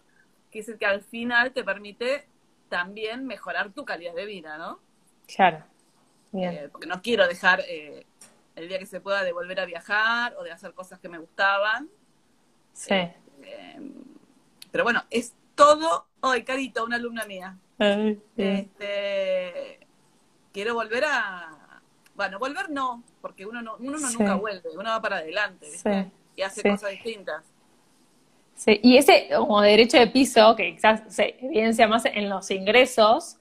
[0.51, 2.27] que es el que al final te permite
[2.69, 4.79] también mejorar tu calidad de vida, ¿no?
[5.27, 5.63] Claro.
[6.33, 8.05] Eh, porque no quiero dejar eh,
[8.55, 11.17] el día que se pueda de volver a viajar o de hacer cosas que me
[11.17, 11.89] gustaban.
[12.73, 12.93] Sí.
[12.93, 13.91] Eh,
[14.71, 16.07] pero bueno, es todo.
[16.21, 17.57] Ay, Carito, una alumna mía.
[18.37, 19.79] Este,
[20.51, 21.81] quiero volver a.
[22.15, 25.67] Bueno, volver no, porque uno no, uno nunca vuelve, uno va para adelante
[26.35, 27.43] y hace cosas distintas.
[28.55, 33.38] Sí, y ese como derecho de piso, que quizás se evidencia más en los ingresos,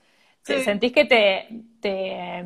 [0.64, 1.48] ¿sentís que te,
[1.80, 2.44] te,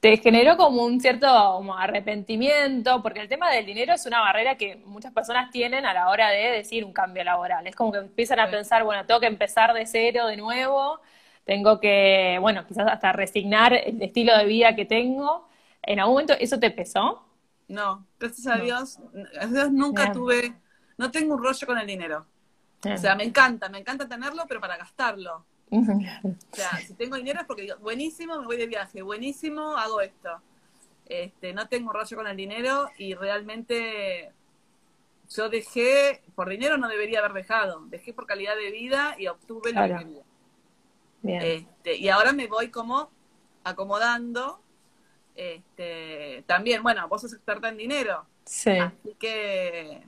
[0.00, 1.26] te, generó como un cierto
[1.74, 3.02] arrepentimiento?
[3.02, 6.30] Porque el tema del dinero es una barrera que muchas personas tienen a la hora
[6.30, 7.66] de decir un cambio laboral.
[7.66, 11.00] Es como que empiezan a pensar, bueno, tengo que empezar de cero de nuevo,
[11.44, 15.48] tengo que, bueno, quizás hasta resignar el estilo de vida que tengo.
[15.82, 17.24] ¿En algún momento eso te pesó?
[17.68, 20.54] No, gracias a Dios, gracias a Dios nunca tuve
[20.96, 22.26] no tengo un rollo con el dinero.
[22.84, 25.46] O sea, me encanta, me encanta tenerlo, pero para gastarlo.
[25.74, 30.00] O sea, si tengo dinero es porque digo, buenísimo, me voy de viaje, buenísimo, hago
[30.00, 30.40] esto.
[31.06, 34.32] Este, no tengo un rollo con el dinero y realmente
[35.30, 39.72] yo dejé, por dinero no debería haber dejado, dejé por calidad de vida y obtuve
[39.72, 40.22] lo que quería.
[41.24, 43.10] Este, y ahora me voy como
[43.64, 44.60] acomodando.
[45.34, 48.26] Este, también, bueno, vos sos experta en dinero.
[48.44, 48.70] Sí.
[48.70, 50.04] Así que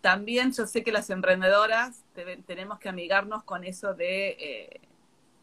[0.00, 2.02] también yo sé que las emprendedoras
[2.46, 4.80] tenemos que amigarnos con eso de,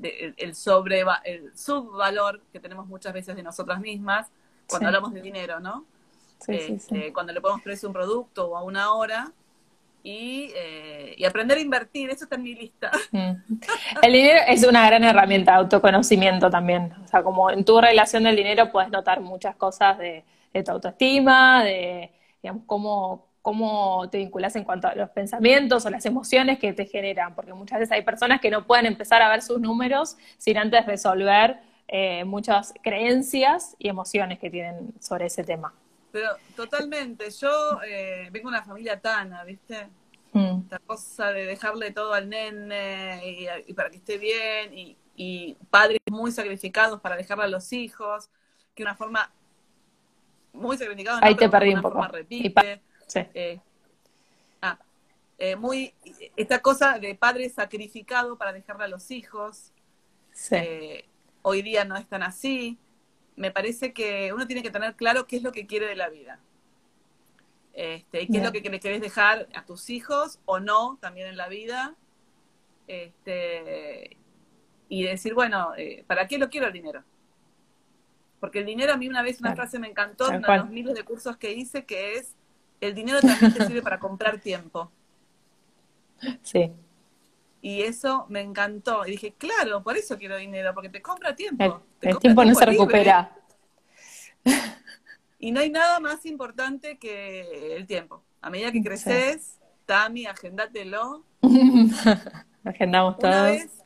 [0.02, 4.28] eh, el, sobre el subvalor que tenemos muchas veces de nosotras mismas
[4.68, 5.86] cuando hablamos de dinero, ¿no?
[6.48, 9.32] Este, cuando le ponemos precio a un producto o a una hora
[10.04, 12.92] y, eh, y, aprender a invertir, eso está en mi lista.
[13.12, 13.62] Mm.
[14.02, 16.94] El dinero es una gran herramienta de autoconocimiento también.
[17.04, 20.72] O sea, como en tu relación del dinero puedes notar muchas cosas de, de tu
[20.72, 26.58] autoestima, de digamos, cómo, cómo te vinculas en cuanto a los pensamientos o las emociones
[26.58, 29.60] que te generan, porque muchas veces hay personas que no pueden empezar a ver sus
[29.60, 35.76] números sin antes resolver eh, muchas creencias y emociones que tienen sobre ese tema.
[36.12, 39.90] Pero totalmente, yo eh, vengo de una familia tana, ¿viste?
[40.34, 40.62] Mm.
[40.64, 43.22] Esta cosa de dejarle todo al nene
[43.68, 48.28] y, para que esté bien, y, padres muy sacrificados para dejarle a los hijos,
[48.74, 49.32] que una forma
[50.52, 51.20] muy sacrificada.
[51.22, 52.08] Ahí te perdí un poco.
[52.08, 52.82] Repite.
[53.08, 53.20] Sí.
[53.34, 53.60] Eh,
[54.62, 54.80] ah,
[55.38, 55.94] eh, muy,
[56.36, 59.72] esta cosa de padre sacrificado para dejarle a los hijos.
[60.52, 61.06] Eh,
[61.42, 62.78] hoy día no es tan así.
[63.36, 66.10] Me parece que uno tiene que tener claro qué es lo que quiere de la
[66.10, 66.40] vida.
[67.74, 71.28] Este, y qué es lo que le querés dejar a tus hijos o no también
[71.28, 71.96] en la vida.
[72.88, 74.18] Este,
[74.88, 75.74] y decir, bueno,
[76.08, 77.04] ¿para qué lo quiero el dinero?
[78.40, 80.94] Porque el dinero a mí una vez, una frase me encantó, uno de los miles
[80.94, 82.36] de cursos que hice, que es,
[82.82, 84.92] el dinero también te sirve para comprar tiempo.
[86.44, 86.72] Sí.
[87.62, 89.06] Y eso me encantó.
[89.06, 91.82] Y dije, claro, por eso quiero dinero, porque te compra tiempo.
[92.00, 93.36] El, tiempo, no se recupera.
[95.38, 98.24] Y no hay nada más importante que el tiempo.
[98.42, 101.24] A medida que creces, Tami, agendátelo.
[102.64, 103.34] Agendamos todos.
[103.34, 103.84] Una vez,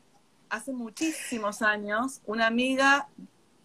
[0.50, 3.10] hace muchísimos años, una amiga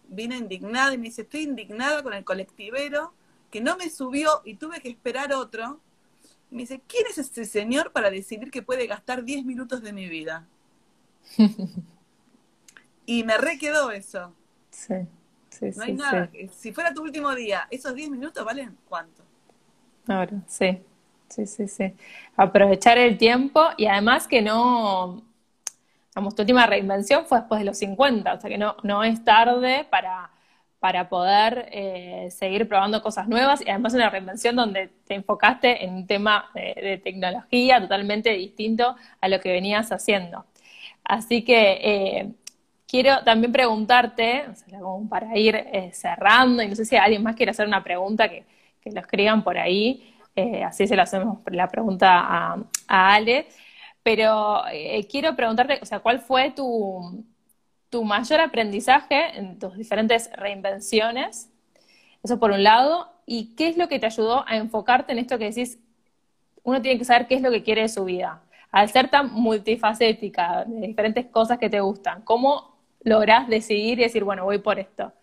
[0.07, 3.13] vino indignada y me dice, estoy indignada con el colectivero
[3.55, 5.79] que no me subió y tuve que esperar otro.
[6.51, 10.09] me dice, ¿quién es este señor para decidir que puede gastar 10 minutos de mi
[10.09, 10.45] vida?
[13.05, 14.33] y me requedó eso.
[14.71, 14.95] Sí,
[15.51, 16.29] sí, No hay nada.
[16.51, 19.23] Si fuera tu último día, ¿esos 10 minutos valen cuánto?
[20.05, 20.83] Ahora, sí.
[21.29, 21.93] Sí, sí, sí.
[22.35, 25.23] Aprovechar el tiempo y además que no,
[26.09, 29.23] digamos, tu última reinvención fue después de los 50, o sea que no, no es
[29.23, 30.29] tarde para
[30.85, 35.95] para poder eh, seguir probando cosas nuevas y además una reinvención donde te enfocaste en
[35.95, 40.45] un tema de, tecnología totalmente distinto a lo que venías haciendo.
[41.03, 42.31] Así que eh,
[42.87, 44.45] quiero también preguntarte,
[44.79, 48.29] como para ir eh, cerrando, y no sé si alguien más quiere hacer una pregunta,
[48.29, 48.45] que,
[48.79, 50.13] que lo escriban por ahí,
[50.63, 52.11] así se le hacemos la pregunta
[52.87, 53.47] a, Ale,
[54.03, 54.61] pero
[55.09, 57.25] quiero preguntarte, o sea, ¿cuál fue tu,
[57.95, 61.49] tu mayor aprendizaje en tus diferentes reinvenciones?
[62.21, 65.37] Eso por un lado, ¿y qué es lo que te ayudó a enfocarte en esto
[65.37, 65.79] que decís,
[66.63, 68.43] uno tiene que saber qué es lo que quiere de su vida?
[68.69, 72.75] Al ser tan multifacética, de diferentes cosas que te gustan, ¿cómo
[73.05, 75.13] lográs decidir y decir, bueno, voy por esto?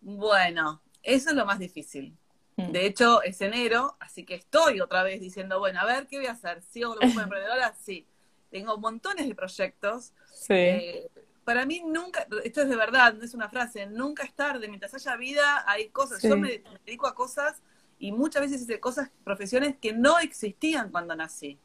[0.00, 2.16] Bueno, eso es lo más difícil.
[2.56, 2.72] Mm.
[2.72, 6.26] De hecho, es enero, así que estoy otra vez diciendo, bueno, a ver, ¿qué voy
[6.26, 6.62] a hacer?
[6.62, 7.74] ¿Sigo de emprendedora?
[7.74, 8.06] Sí.
[8.50, 10.14] Tengo montones de proyectos.
[10.32, 10.54] Sí.
[10.54, 11.10] Eh,
[11.46, 14.92] para mí nunca, esto es de verdad, no es una frase, nunca es tarde, mientras
[14.94, 16.20] haya vida hay cosas.
[16.20, 17.62] Yo me, dedico a cosas
[18.00, 21.56] y muchas veces hice cosas, profesiones que no existían cuando nací.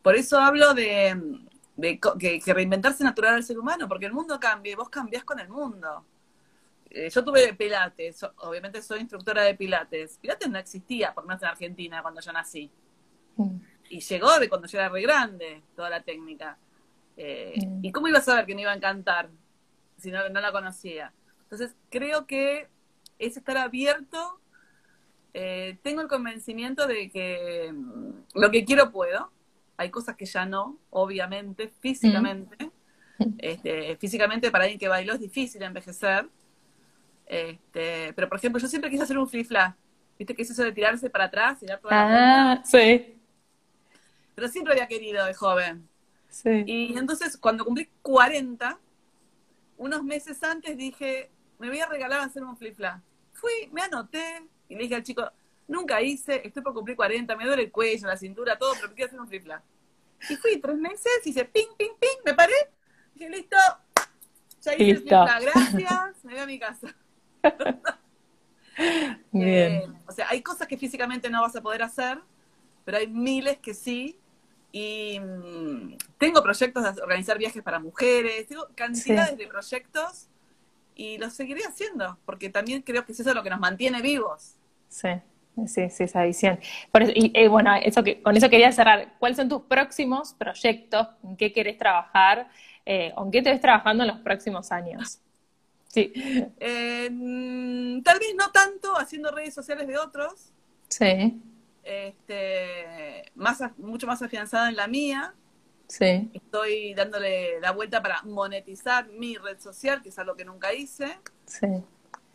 [0.00, 1.20] Por eso hablo de,
[2.18, 5.38] que, que, reinventarse natural al ser humano, porque el mundo cambia y vos cambiás con
[5.38, 6.06] el mundo.
[6.88, 10.16] Eh, yo tuve pilates, obviamente soy instructora de pilates.
[10.16, 12.70] Pilates no existía, por más en Argentina, cuando yo nací.
[13.36, 13.56] Mm.
[13.90, 16.56] Y llegó de cuando yo era re grande, toda la técnica.
[17.16, 17.84] Eh, mm.
[17.84, 19.30] ¿Y cómo iba a saber que me iba a encantar
[19.98, 21.12] si no, no la conocía?
[21.42, 22.68] Entonces, creo que
[23.18, 24.40] es estar abierto.
[25.34, 29.30] Eh, tengo el convencimiento de que mm, lo que quiero puedo.
[29.76, 32.70] Hay cosas que ya no, obviamente, físicamente.
[33.38, 36.28] Este, físicamente para alguien que bailó es difícil envejecer
[37.32, 39.74] este, pero por ejemplo, yo siempre quise hacer un flip flap.
[40.18, 43.16] ¿Viste que es eso de tirarse para atrás y dar toda Ah, sí.
[44.34, 45.88] Pero siempre había querido de joven.
[46.32, 46.64] Sí.
[46.66, 48.78] Y entonces, cuando cumplí 40,
[49.76, 53.00] unos meses antes dije, me voy a regalar hacer un flip flap.
[53.32, 55.30] Fui, me anoté y le dije al chico,
[55.68, 59.08] nunca hice, estoy por cumplir 40, me duele el cuello, la cintura, todo, pero quiero
[59.08, 59.62] hacer un flip flap.
[60.30, 62.54] Y fui tres meses, hice ping, ping, ping, me paré,
[63.14, 63.56] dije, listo,
[64.62, 66.94] ya hice el flip gracias, me voy a mi casa.
[69.32, 69.72] Bien.
[69.72, 72.18] Eh, o sea, hay cosas que físicamente no vas a poder hacer,
[72.84, 74.18] pero hay miles que sí.
[74.72, 80.28] Y mm, tengo proyectos de organizar viajes para mujeres, tengo cantidades de proyectos
[80.94, 84.54] y los seguiré haciendo, porque también creo que es eso lo que nos mantiene vivos.
[84.88, 85.08] Sí.
[85.66, 86.58] Sí, sí, esa visión.
[87.14, 89.14] y eh, bueno, eso que, con eso quería cerrar.
[89.18, 91.08] ¿Cuáles son tus próximos proyectos?
[91.22, 92.48] ¿En qué querés trabajar?
[92.86, 95.20] Eh, ¿En qué te ves trabajando en los próximos años?
[95.88, 96.10] Sí.
[96.58, 100.52] Eh, mm, tal vez no tanto haciendo redes sociales de otros.
[100.88, 101.38] Sí.
[101.82, 105.34] Este, más, mucho más afianzada en la mía.
[105.88, 106.30] Sí.
[106.32, 111.18] Estoy dándole la vuelta para monetizar mi red social, que es algo que nunca hice.
[111.46, 111.66] Sí.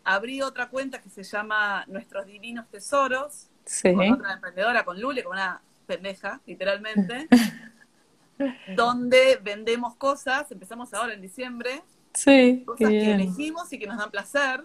[0.04, 3.50] Abrí otra cuenta que se llama Nuestros Divinos Tesoros.
[3.66, 3.94] Sí.
[3.94, 7.28] Con otra emprendedora, con Lule, con una pendeja, literalmente.
[8.76, 10.52] donde vendemos cosas.
[10.52, 11.82] Empezamos ahora en diciembre
[12.18, 12.64] Sí.
[12.66, 14.64] Cosas que elegimos y que nos dan placer.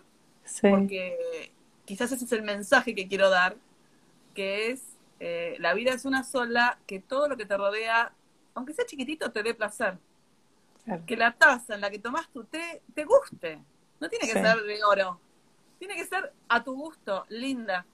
[0.62, 1.52] Porque
[1.84, 3.56] quizás ese es el mensaje que quiero dar,
[4.32, 4.82] que es,
[5.20, 8.12] eh, la vida es una sola, que todo lo que te rodea,
[8.54, 9.98] aunque sea chiquitito, te dé placer.
[11.06, 13.60] Que la taza en la que tomas tu té te guste.
[14.00, 15.20] No tiene que ser de oro.
[15.78, 17.86] Tiene que ser a tu gusto, linda.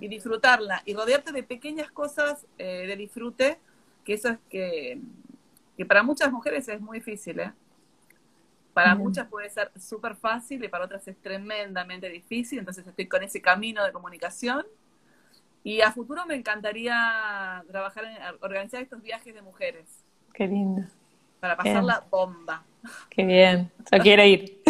[0.00, 0.82] Y disfrutarla.
[0.84, 3.58] Y rodearte de pequeñas cosas eh, de disfrute,
[4.04, 5.00] que eso es que,
[5.76, 7.52] que para muchas mujeres es muy difícil, ¿eh?
[8.74, 13.22] Para muchas puede ser súper fácil y para otras es tremendamente difícil, entonces estoy con
[13.22, 14.66] ese camino de comunicación.
[15.64, 20.04] Y a futuro me encantaría trabajar en organizar estos viajes de mujeres.
[20.32, 20.82] Qué lindo.
[21.40, 22.64] Para pasar la bomba.
[23.10, 23.70] Qué bien.
[23.90, 24.60] Yo quiero ir.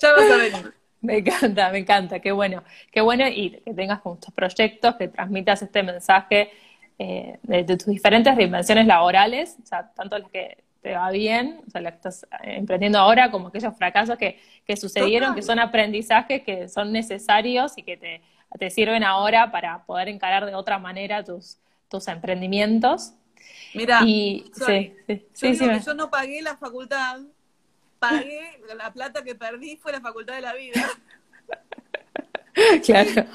[0.00, 0.74] ya vas a venir.
[1.00, 5.62] Me encanta, me encanta, qué bueno, qué bueno y que tengas muchos proyectos, que transmitas
[5.62, 6.50] este mensaje
[6.98, 11.62] eh, de, de, tus diferentes reinvenciones laborales, o sea, tanto las que te va bien,
[11.66, 15.58] o sea, la que estás emprendiendo ahora, como aquellos fracasos que, que sucedieron, que son
[15.58, 18.20] aprendizajes que son necesarios y que te,
[18.58, 23.14] te, sirven ahora para poder encarar de otra manera tus, tus emprendimientos.
[23.74, 24.94] Mira, y, sí,
[25.32, 27.20] sí, yo, yo no pagué la facultad,
[27.98, 30.88] pagué la plata que perdí fue la facultad de la vida.
[32.84, 33.26] claro.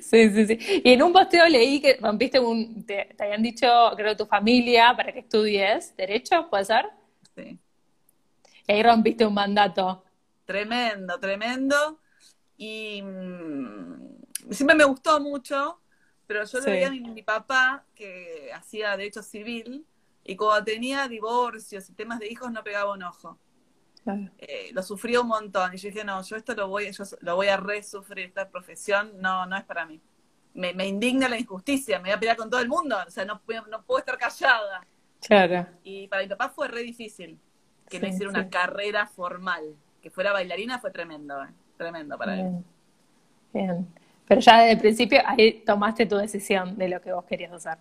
[0.00, 0.82] Sí, sí, sí.
[0.84, 5.12] Y en un posteo leí que rompiste un, te, habían dicho, creo, tu familia para
[5.12, 6.86] que estudies Derecho, ¿puede ser?
[7.34, 7.58] Sí.
[8.68, 10.04] Y ahí rompiste un mandato.
[10.44, 11.99] Tremendo, tremendo.
[12.62, 15.80] Y mm, siempre me gustó mucho,
[16.26, 19.86] pero yo le veía a mi, papá que hacía Derecho Civil
[20.24, 23.38] y cuando tenía divorcios y temas de hijos no pegaba un ojo.
[24.36, 25.72] Eh, lo sufrió un montón.
[25.72, 29.12] Y yo dije, no, yo esto lo voy, yo lo voy a resufrir, esta profesión
[29.22, 29.98] no, no es para mí.
[30.52, 33.40] Me, indigna la injusticia, me voy a pelear con todo el mundo, o sea, no,
[33.70, 34.86] no puedo estar callada.
[35.22, 35.66] Claro.
[35.82, 37.40] Y para mi papá fue re difícil
[37.88, 39.76] que no hiciera una carrera formal.
[40.02, 41.48] Que fuera bailarina fue tremendo, ¿eh?
[41.80, 42.62] Tremendo para él.
[43.52, 43.88] Bien.
[44.28, 47.78] Pero ya desde el principio ahí tomaste tu decisión de lo que vos querías hacer.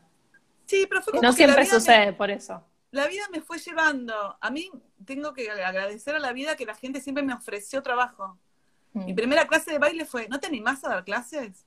[0.66, 2.64] Sí, pero fue como No siempre sucede por eso.
[2.92, 4.38] La vida me fue llevando.
[4.40, 4.72] A mí
[5.06, 8.38] tengo que agradecer a la vida que la gente siempre me ofreció trabajo.
[8.94, 9.06] Mm.
[9.06, 11.66] Mi primera clase de baile fue, ¿no te animás a dar clases?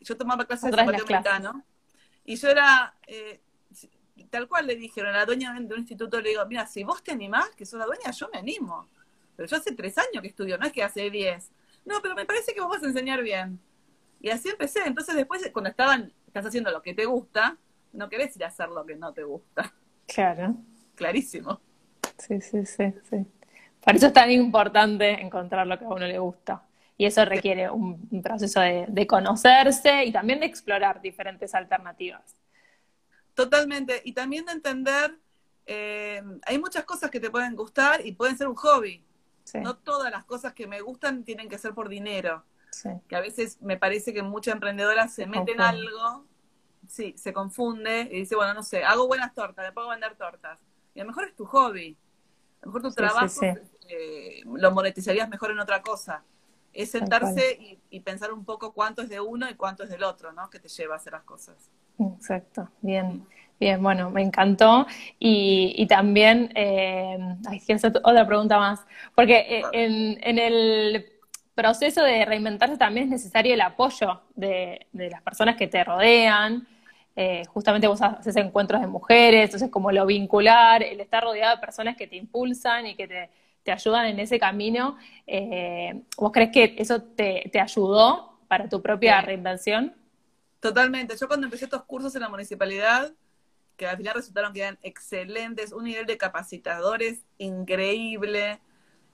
[0.00, 1.64] Yo tomaba clases de zapateo americano.
[2.24, 3.40] Y yo era, eh,
[4.30, 7.02] tal cual le dijeron a la dueña de un instituto, le digo, mira, si vos
[7.02, 8.88] te animás, que sos la dueña, yo me animo.
[9.38, 11.52] Pero yo hace tres años que estudio, no es que hace diez.
[11.84, 13.60] No, pero me parece que vos vas a enseñar bien.
[14.20, 14.80] Y así empecé.
[14.84, 17.56] Entonces después, cuando estaban, estás haciendo lo que te gusta,
[17.92, 19.72] no querés ir a hacer lo que no te gusta.
[20.08, 20.56] Claro.
[20.96, 21.60] Clarísimo.
[22.16, 23.26] Sí, sí, sí, sí.
[23.80, 26.66] Por eso es tan importante encontrar lo que a uno le gusta.
[26.96, 32.34] Y eso requiere un, proceso de, conocerse y también de explorar diferentes alternativas.
[33.34, 34.02] Totalmente.
[34.04, 35.16] Y también de entender,
[35.64, 39.04] eh, hay muchas cosas que te pueden gustar y pueden ser un hobby.
[39.54, 42.44] No todas las cosas que me gustan tienen que ser por dinero.
[43.08, 46.24] Que a veces me parece que muchas emprendedoras se, meten en algo,
[46.86, 50.60] sí, se confunde y dice, bueno, no sé, hago buenas tortas, le puedo vender tortas.
[50.94, 51.96] Y a lo mejor es tu hobby.
[52.60, 53.40] A lo mejor tu trabajo
[53.88, 56.22] eh, lo monetizarías mejor en otra cosa.
[56.72, 60.32] Es sentarse y, pensar un poco cuánto es de uno y cuánto es del otro,
[60.32, 60.48] ¿no?
[60.50, 61.70] Que te lleva a hacer las cosas.
[61.98, 63.26] Exacto, bien.
[63.60, 64.86] Bien, bueno, me encantó.
[65.18, 67.62] Y, también, eh, ay,
[68.02, 71.06] otra pregunta más, porque eh, en, el
[71.54, 76.68] proceso de reinventarse también es necesario el apoyo de, las personas que te rodean.
[77.16, 81.60] Eh, justamente vos haces encuentros de mujeres, entonces como lo vincular, el estar rodeado de
[81.60, 83.30] personas que te impulsan y que te,
[83.72, 84.96] ayudan en ese camino,
[85.26, 89.94] eh, ¿vos crees que eso te, te ayudó para tu propia reinvención?
[90.60, 91.14] Totalmente.
[91.20, 93.12] Yo cuando empecé estos cursos en la municipalidad,
[93.78, 98.60] que al final resultaron que eran excelentes, un nivel de capacitadores increíble.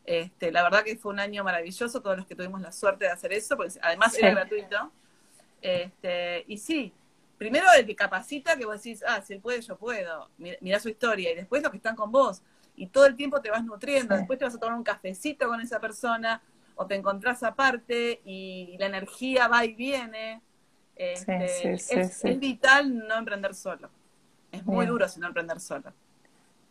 [0.06, 3.10] Este, la verdad que fue un año maravilloso, todos los que tuvimos la suerte de
[3.10, 4.90] hacer eso, porque además era gratuito.
[5.60, 6.92] Este, y sí,
[7.36, 10.30] primero el que capacita, que vos decís, ah, si él puede, yo puedo.
[10.38, 11.30] Mirá su historia.
[11.30, 12.42] Y después los que están con vos.
[12.74, 14.16] Y todo el tiempo te vas nutriendo.
[14.16, 16.42] Después te vas a tomar un cafecito con esa persona,
[16.74, 20.40] o te encontrás aparte, y la energía va y viene.
[20.96, 23.90] Este, es vital no emprender solo.
[24.54, 25.92] Es muy duro si no emprender solo.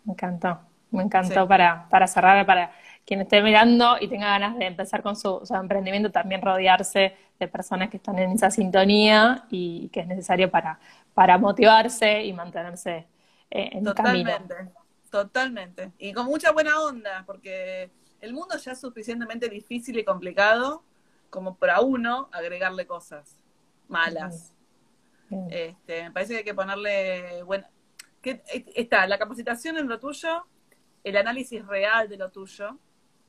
[0.05, 0.59] Me encantó,
[0.91, 2.71] me encantó para, para cerrar, para
[3.05, 7.89] quien esté mirando y tenga ganas de empezar con su, emprendimiento, también rodearse de personas
[7.89, 10.79] que están en esa sintonía y que es necesario para,
[11.13, 13.07] para motivarse y mantenerse
[13.51, 14.31] eh, en el camino.
[14.31, 14.71] Totalmente,
[15.09, 15.91] totalmente.
[15.97, 20.83] Y con mucha buena onda, porque el mundo ya es suficientemente difícil y complicado
[21.29, 23.35] como para uno agregarle cosas
[23.87, 24.52] malas.
[25.49, 27.69] Este, me parece que hay que ponerle buena,
[28.21, 28.43] que
[28.75, 30.45] está la capacitación en lo tuyo,
[31.03, 32.77] el análisis real de lo tuyo,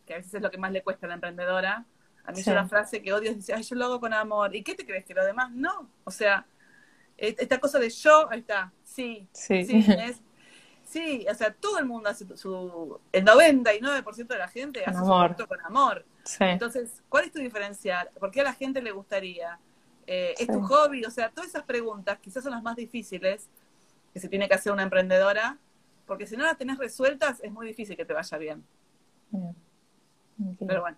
[0.07, 1.85] que a veces es lo que más le cuesta a la emprendedora.
[2.25, 4.55] A mí es una frase que odio, dice, ay, yo lo hago con amor.
[4.55, 5.05] ¿Y qué te crees?
[5.05, 5.91] Que lo demás no.
[6.05, 6.47] O sea,
[7.17, 9.85] esta cosa de yo, ahí está, sí, sí, sí,
[10.85, 15.37] sí, o sea, todo el mundo hace su, el 99% de la gente hace amor.
[15.37, 16.05] su con amor.
[16.41, 18.11] Entonces, ¿cuál es tu diferencial?
[18.19, 19.59] ¿Por qué a la gente le gustaría?
[20.07, 21.05] Eh, ¿Es tu hobby?
[21.05, 23.49] O sea, todas esas preguntas quizás son las más difíciles,
[24.13, 25.59] que se tiene que hacer una emprendedora,
[26.07, 28.65] porque si no las tenés resueltas es muy difícil que te vaya bien.
[30.67, 30.97] Pero bueno,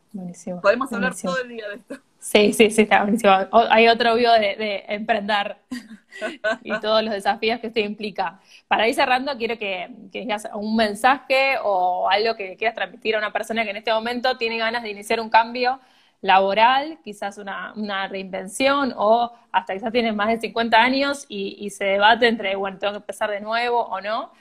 [0.62, 1.96] podemos hablar todo el día de esto.
[2.18, 3.32] Sí, sí, sí, está buenísimo.
[3.70, 5.59] hay otro video de, emprender
[6.62, 8.40] y todos los desafíos que esto implica.
[8.66, 13.18] Para ir cerrando, quiero que, que digas un mensaje o algo que quieras transmitir a
[13.18, 15.78] una persona que en este momento tiene ganas de iniciar un cambio
[16.27, 22.29] laboral, quizás una, reinvención o hasta quizás tienes más de 50 años y, se debate
[22.29, 24.33] entre, bueno, tengo que empezar de nuevo o no.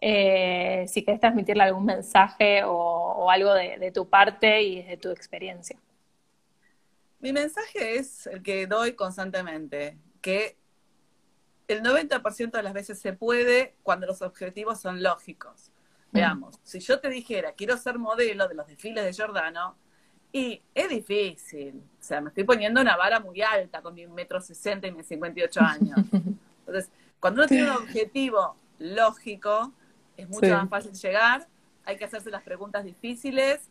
[0.00, 5.78] Eh, si querés transmitirle algún mensaje o, algo de, tu parte y de tu experiencia.
[7.20, 10.58] Mi mensaje es el que doy constantemente, que
[11.68, 15.70] el 90% de las veces se puede cuando los objetivos son lógicos.
[16.10, 16.16] Mm.
[16.16, 19.76] Veamos, si yo te dijera, quiero ser modelo de los desfiles de Giordano,
[20.34, 21.80] y es difícil.
[22.00, 25.06] O sea, me estoy poniendo una vara muy alta con mi metro sesenta y mis
[25.06, 25.96] 58 años.
[26.66, 29.72] Entonces, cuando uno tiene un objetivo lógico,
[30.16, 31.46] es mucho más fácil llegar.
[31.84, 33.70] Hay que hacerse las preguntas difíciles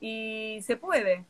[0.00, 1.24] y se puede.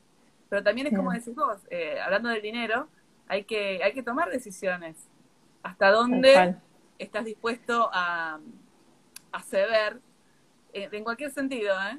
[0.49, 2.89] Pero también es como decís vos, eh, hablando del dinero,
[3.29, 4.97] hay que, hay que tomar decisiones.
[5.63, 6.57] ¿Hasta dónde
[6.99, 8.41] estás dispuesto a,
[9.33, 10.01] a ceder?
[10.73, 11.99] Eh, en cualquier sentido, ¿eh?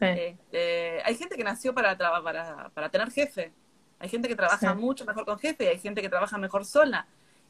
[0.00, 3.52] Este, hay gente que nació para, para, para tener jefe.
[3.98, 7.06] Hay gente que trabaja mucho mejor con jefe y hay gente que trabaja mejor sola.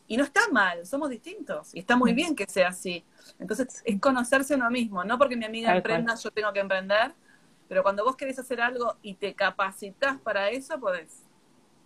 [0.08, 1.72] Y no está mal, somos distintos.
[1.72, 3.04] Y está muy bien que sea así.
[3.38, 5.04] Entonces, es conocerse uno mismo.
[5.04, 7.12] No porque mi amiga emprenda, yo tengo que emprender.
[7.68, 11.22] Pero cuando vos querés hacer algo y te capacitas para eso, podés.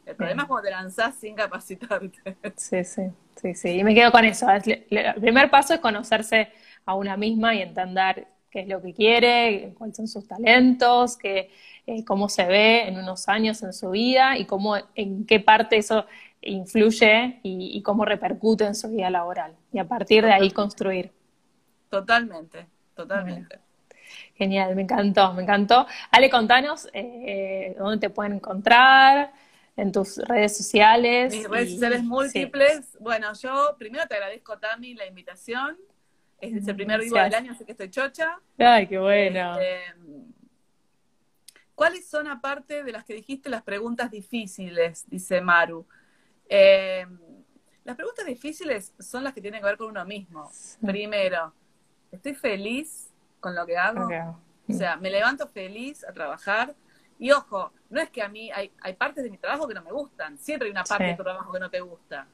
[0.06, 2.36] El problema es cuando te lanzás sin capacitarte.
[2.56, 3.02] Sí, sí,
[3.36, 3.68] sí, sí.
[3.80, 4.46] Y me quedo con eso.
[4.50, 6.50] El primer paso es conocerse
[6.86, 11.50] a una misma y entender qué es lo que quiere, cuáles son sus talentos, qué,
[11.88, 15.76] eh, cómo se ve en unos años en su vida y cómo, en qué parte
[15.76, 16.06] eso
[16.40, 19.56] influye y, cómo repercute en su vida laboral.
[19.72, 21.10] Y a partir de ahí construir.
[21.90, 23.58] Totalmente, totalmente.
[24.36, 25.88] Genial, me encantó, me encantó.
[26.12, 29.32] Ale, contanos eh, dónde te pueden encontrar,
[29.76, 31.34] en tus redes sociales.
[31.34, 32.96] Mis redes sociales múltiples.
[33.00, 35.76] Bueno, yo primero te agradezco, Tami, la invitación.
[36.52, 38.38] Es el primer vivo del año, así que estoy chocha.
[38.58, 39.58] Ay, qué bueno.
[39.58, 39.94] Este,
[41.74, 45.04] ¿Cuáles son, aparte de las que dijiste, las preguntas difíciles?
[45.08, 45.86] Dice Maru.
[46.48, 47.06] Eh,
[47.84, 50.50] las preguntas difíciles son las que tienen que ver con uno mismo.
[50.84, 51.52] Primero,
[52.12, 54.08] ¿estoy feliz con lo que hago?
[54.68, 56.74] O sea, me levanto feliz a trabajar.
[57.18, 59.82] Y ojo, no es que a mí hay, hay partes de mi trabajo que no
[59.82, 60.38] me gustan.
[60.38, 62.26] Siempre hay una parte de tu trabajo que no te gusta.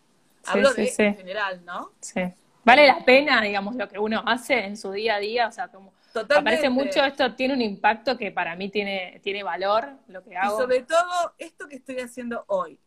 [0.46, 1.92] Hablo de en general, ¿no?
[2.00, 2.22] Sí.
[2.64, 5.68] Vale la pena, digamos, lo que uno hace en su día a día, o sea,
[5.68, 6.44] como Totalmente.
[6.44, 10.56] parece mucho, esto tiene un impacto que para mí tiene, tiene valor, lo que hago.
[10.56, 12.78] Y sobre todo, esto que estoy haciendo hoy,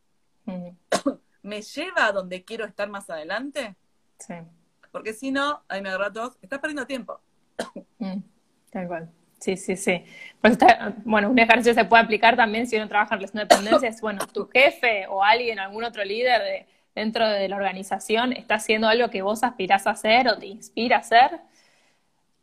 [0.46, 0.68] mm.
[1.44, 3.76] ¿me lleva a donde quiero estar más adelante?
[4.20, 4.36] Sí.
[4.92, 7.20] Porque si no, ahí me agarro todos, estás perdiendo tiempo.
[7.98, 8.20] Mm,
[8.72, 9.10] tal cual.
[9.40, 10.06] Sí, sí, sí.
[10.40, 10.58] Pues
[11.04, 14.00] bueno, un ejercicio se puede aplicar también si uno trabaja en relación de dependencia, es,
[14.00, 18.88] bueno, tu jefe o alguien, algún otro líder de dentro de la organización está haciendo
[18.88, 21.40] algo que vos aspirás a hacer o te inspira a hacer?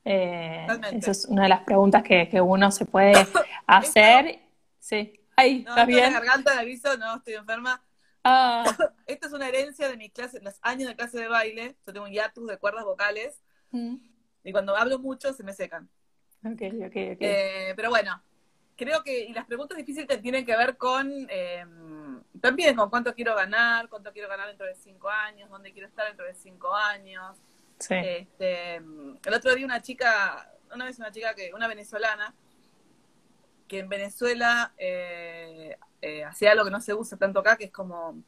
[0.05, 3.13] Eh, esa es una de las preguntas que, uno se puede
[3.67, 4.41] hacer.
[4.79, 5.17] sí.
[5.37, 6.13] Ay, no, ¿estás bien?
[6.13, 7.83] La garganta de aviso, no, estoy enferma.
[8.25, 8.65] Ah.
[9.07, 11.77] Esto es una herencia de mis clases, los años de clase de baile.
[11.87, 13.41] Yo tengo un hiatus de cuerdas vocales.
[13.71, 13.97] Mm.
[14.45, 15.89] Y cuando hablo mucho se me secan.
[16.45, 17.21] Ok, ok, ok.
[17.21, 18.23] Eh, pero bueno,
[18.77, 21.65] creo que y las preguntas difíciles tienen que ver con eh,
[22.41, 26.07] también con cuánto quiero ganar, cuánto quiero ganar dentro de cinco años, dónde quiero estar
[26.07, 27.37] dentro de cinco años.
[27.79, 27.95] Sí.
[27.95, 32.35] Este, el otro día una chica, una vez una chica que, una venezolana,
[33.69, 37.71] que en Venezuela eh, eh, hacía algo que no se usa tanto acá, que es
[37.71, 38.23] como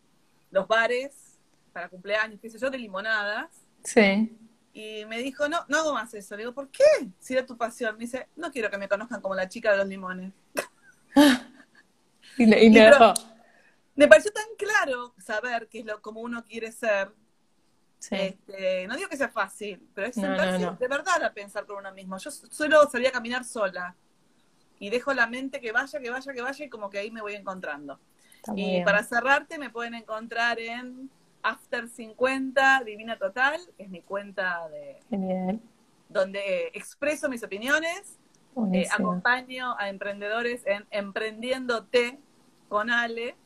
[0.51, 1.39] los bares
[1.73, 3.51] para cumpleaños, qué sé yo, de limonadas.
[3.83, 4.37] Sí.
[4.75, 6.37] Y me dijo, no, no hago más eso.
[6.37, 6.85] Le digo, ¿por qué?
[7.19, 7.95] Si era tu pasión.
[7.97, 10.33] Me dice, no quiero que me conozcan como la chica de los limones.
[12.39, 13.13] y, y, dejó.
[13.95, 17.13] Me pareció tan claro saber qué es lo como uno quiere ser.
[18.11, 21.93] Este, no digo que sea fácil, pero es sentarse de verdad a pensar por uno
[21.93, 22.19] mismo.
[22.19, 23.95] Yo suelo salir a caminar sola
[24.81, 27.21] y dejo la mente que vaya, que vaya, que vaya y como que ahí me
[27.21, 28.01] voy encontrando.
[28.57, 31.11] y para cerrarte me pueden encontrar en
[31.43, 35.61] After 50 Divina Total, que es mi cuenta de Genial.
[36.09, 38.19] donde expreso mis opiniones,
[38.73, 42.19] eh, acompaño a emprendedores en Emprendiéndote
[42.69, 43.37] con Ale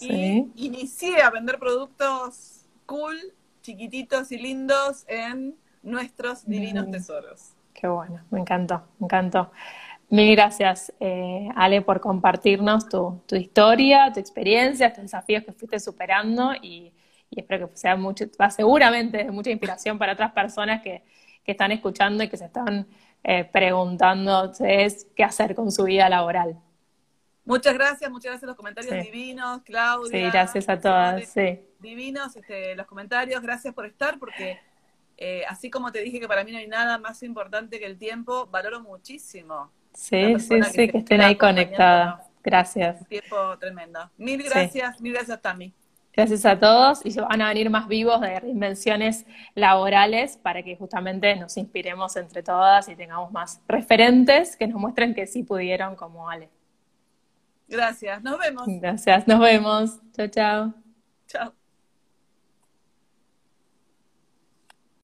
[0.00, 3.16] y inicié a vender productos cool,
[3.62, 7.54] chiquititos y lindos en nuestros divinos tesoros.
[7.74, 9.50] Qué bueno, me encantó, me encantó.
[10.08, 16.52] Mil gracias, eh, Ale, por compartirnos tu, historia, tu experiencia, tus desafíos que fuiste superando
[16.60, 16.92] y,
[17.30, 21.02] espero que sea mucho, va seguramente de mucha inspiración para otras personas que,
[21.44, 22.86] están escuchando y que se están
[23.24, 26.56] eh, preguntando qué hacer con su vida laboral.
[27.44, 30.10] Muchas gracias, muchas gracias los comentarios divinos, Claudia.
[30.10, 31.60] Sí, gracias a todas, sí.
[31.80, 34.60] Divinos este, los comentarios, gracias por estar, porque
[35.16, 37.98] eh, así como te dije que para mí no hay nada más importante que el
[37.98, 39.70] tiempo, valoro muchísimo.
[39.92, 42.26] Sí, sí, sí, que, estén ahí conectadas.
[42.44, 43.06] Gracias.
[43.08, 44.10] tiempo tremendo.
[44.16, 45.72] Mil gracias, mil gracias, Tami.
[46.14, 49.24] Gracias a todos y van a venir más vivos de reinvenciones
[49.54, 55.14] laborales para que justamente nos inspiremos entre todas y tengamos más referentes que nos muestren
[55.14, 56.50] que sí pudieron como Ale.
[57.72, 58.64] Gracias, nos vemos.
[58.66, 59.98] Gracias, nos vemos.
[60.12, 60.74] Chao, chao.
[61.26, 61.61] Chao.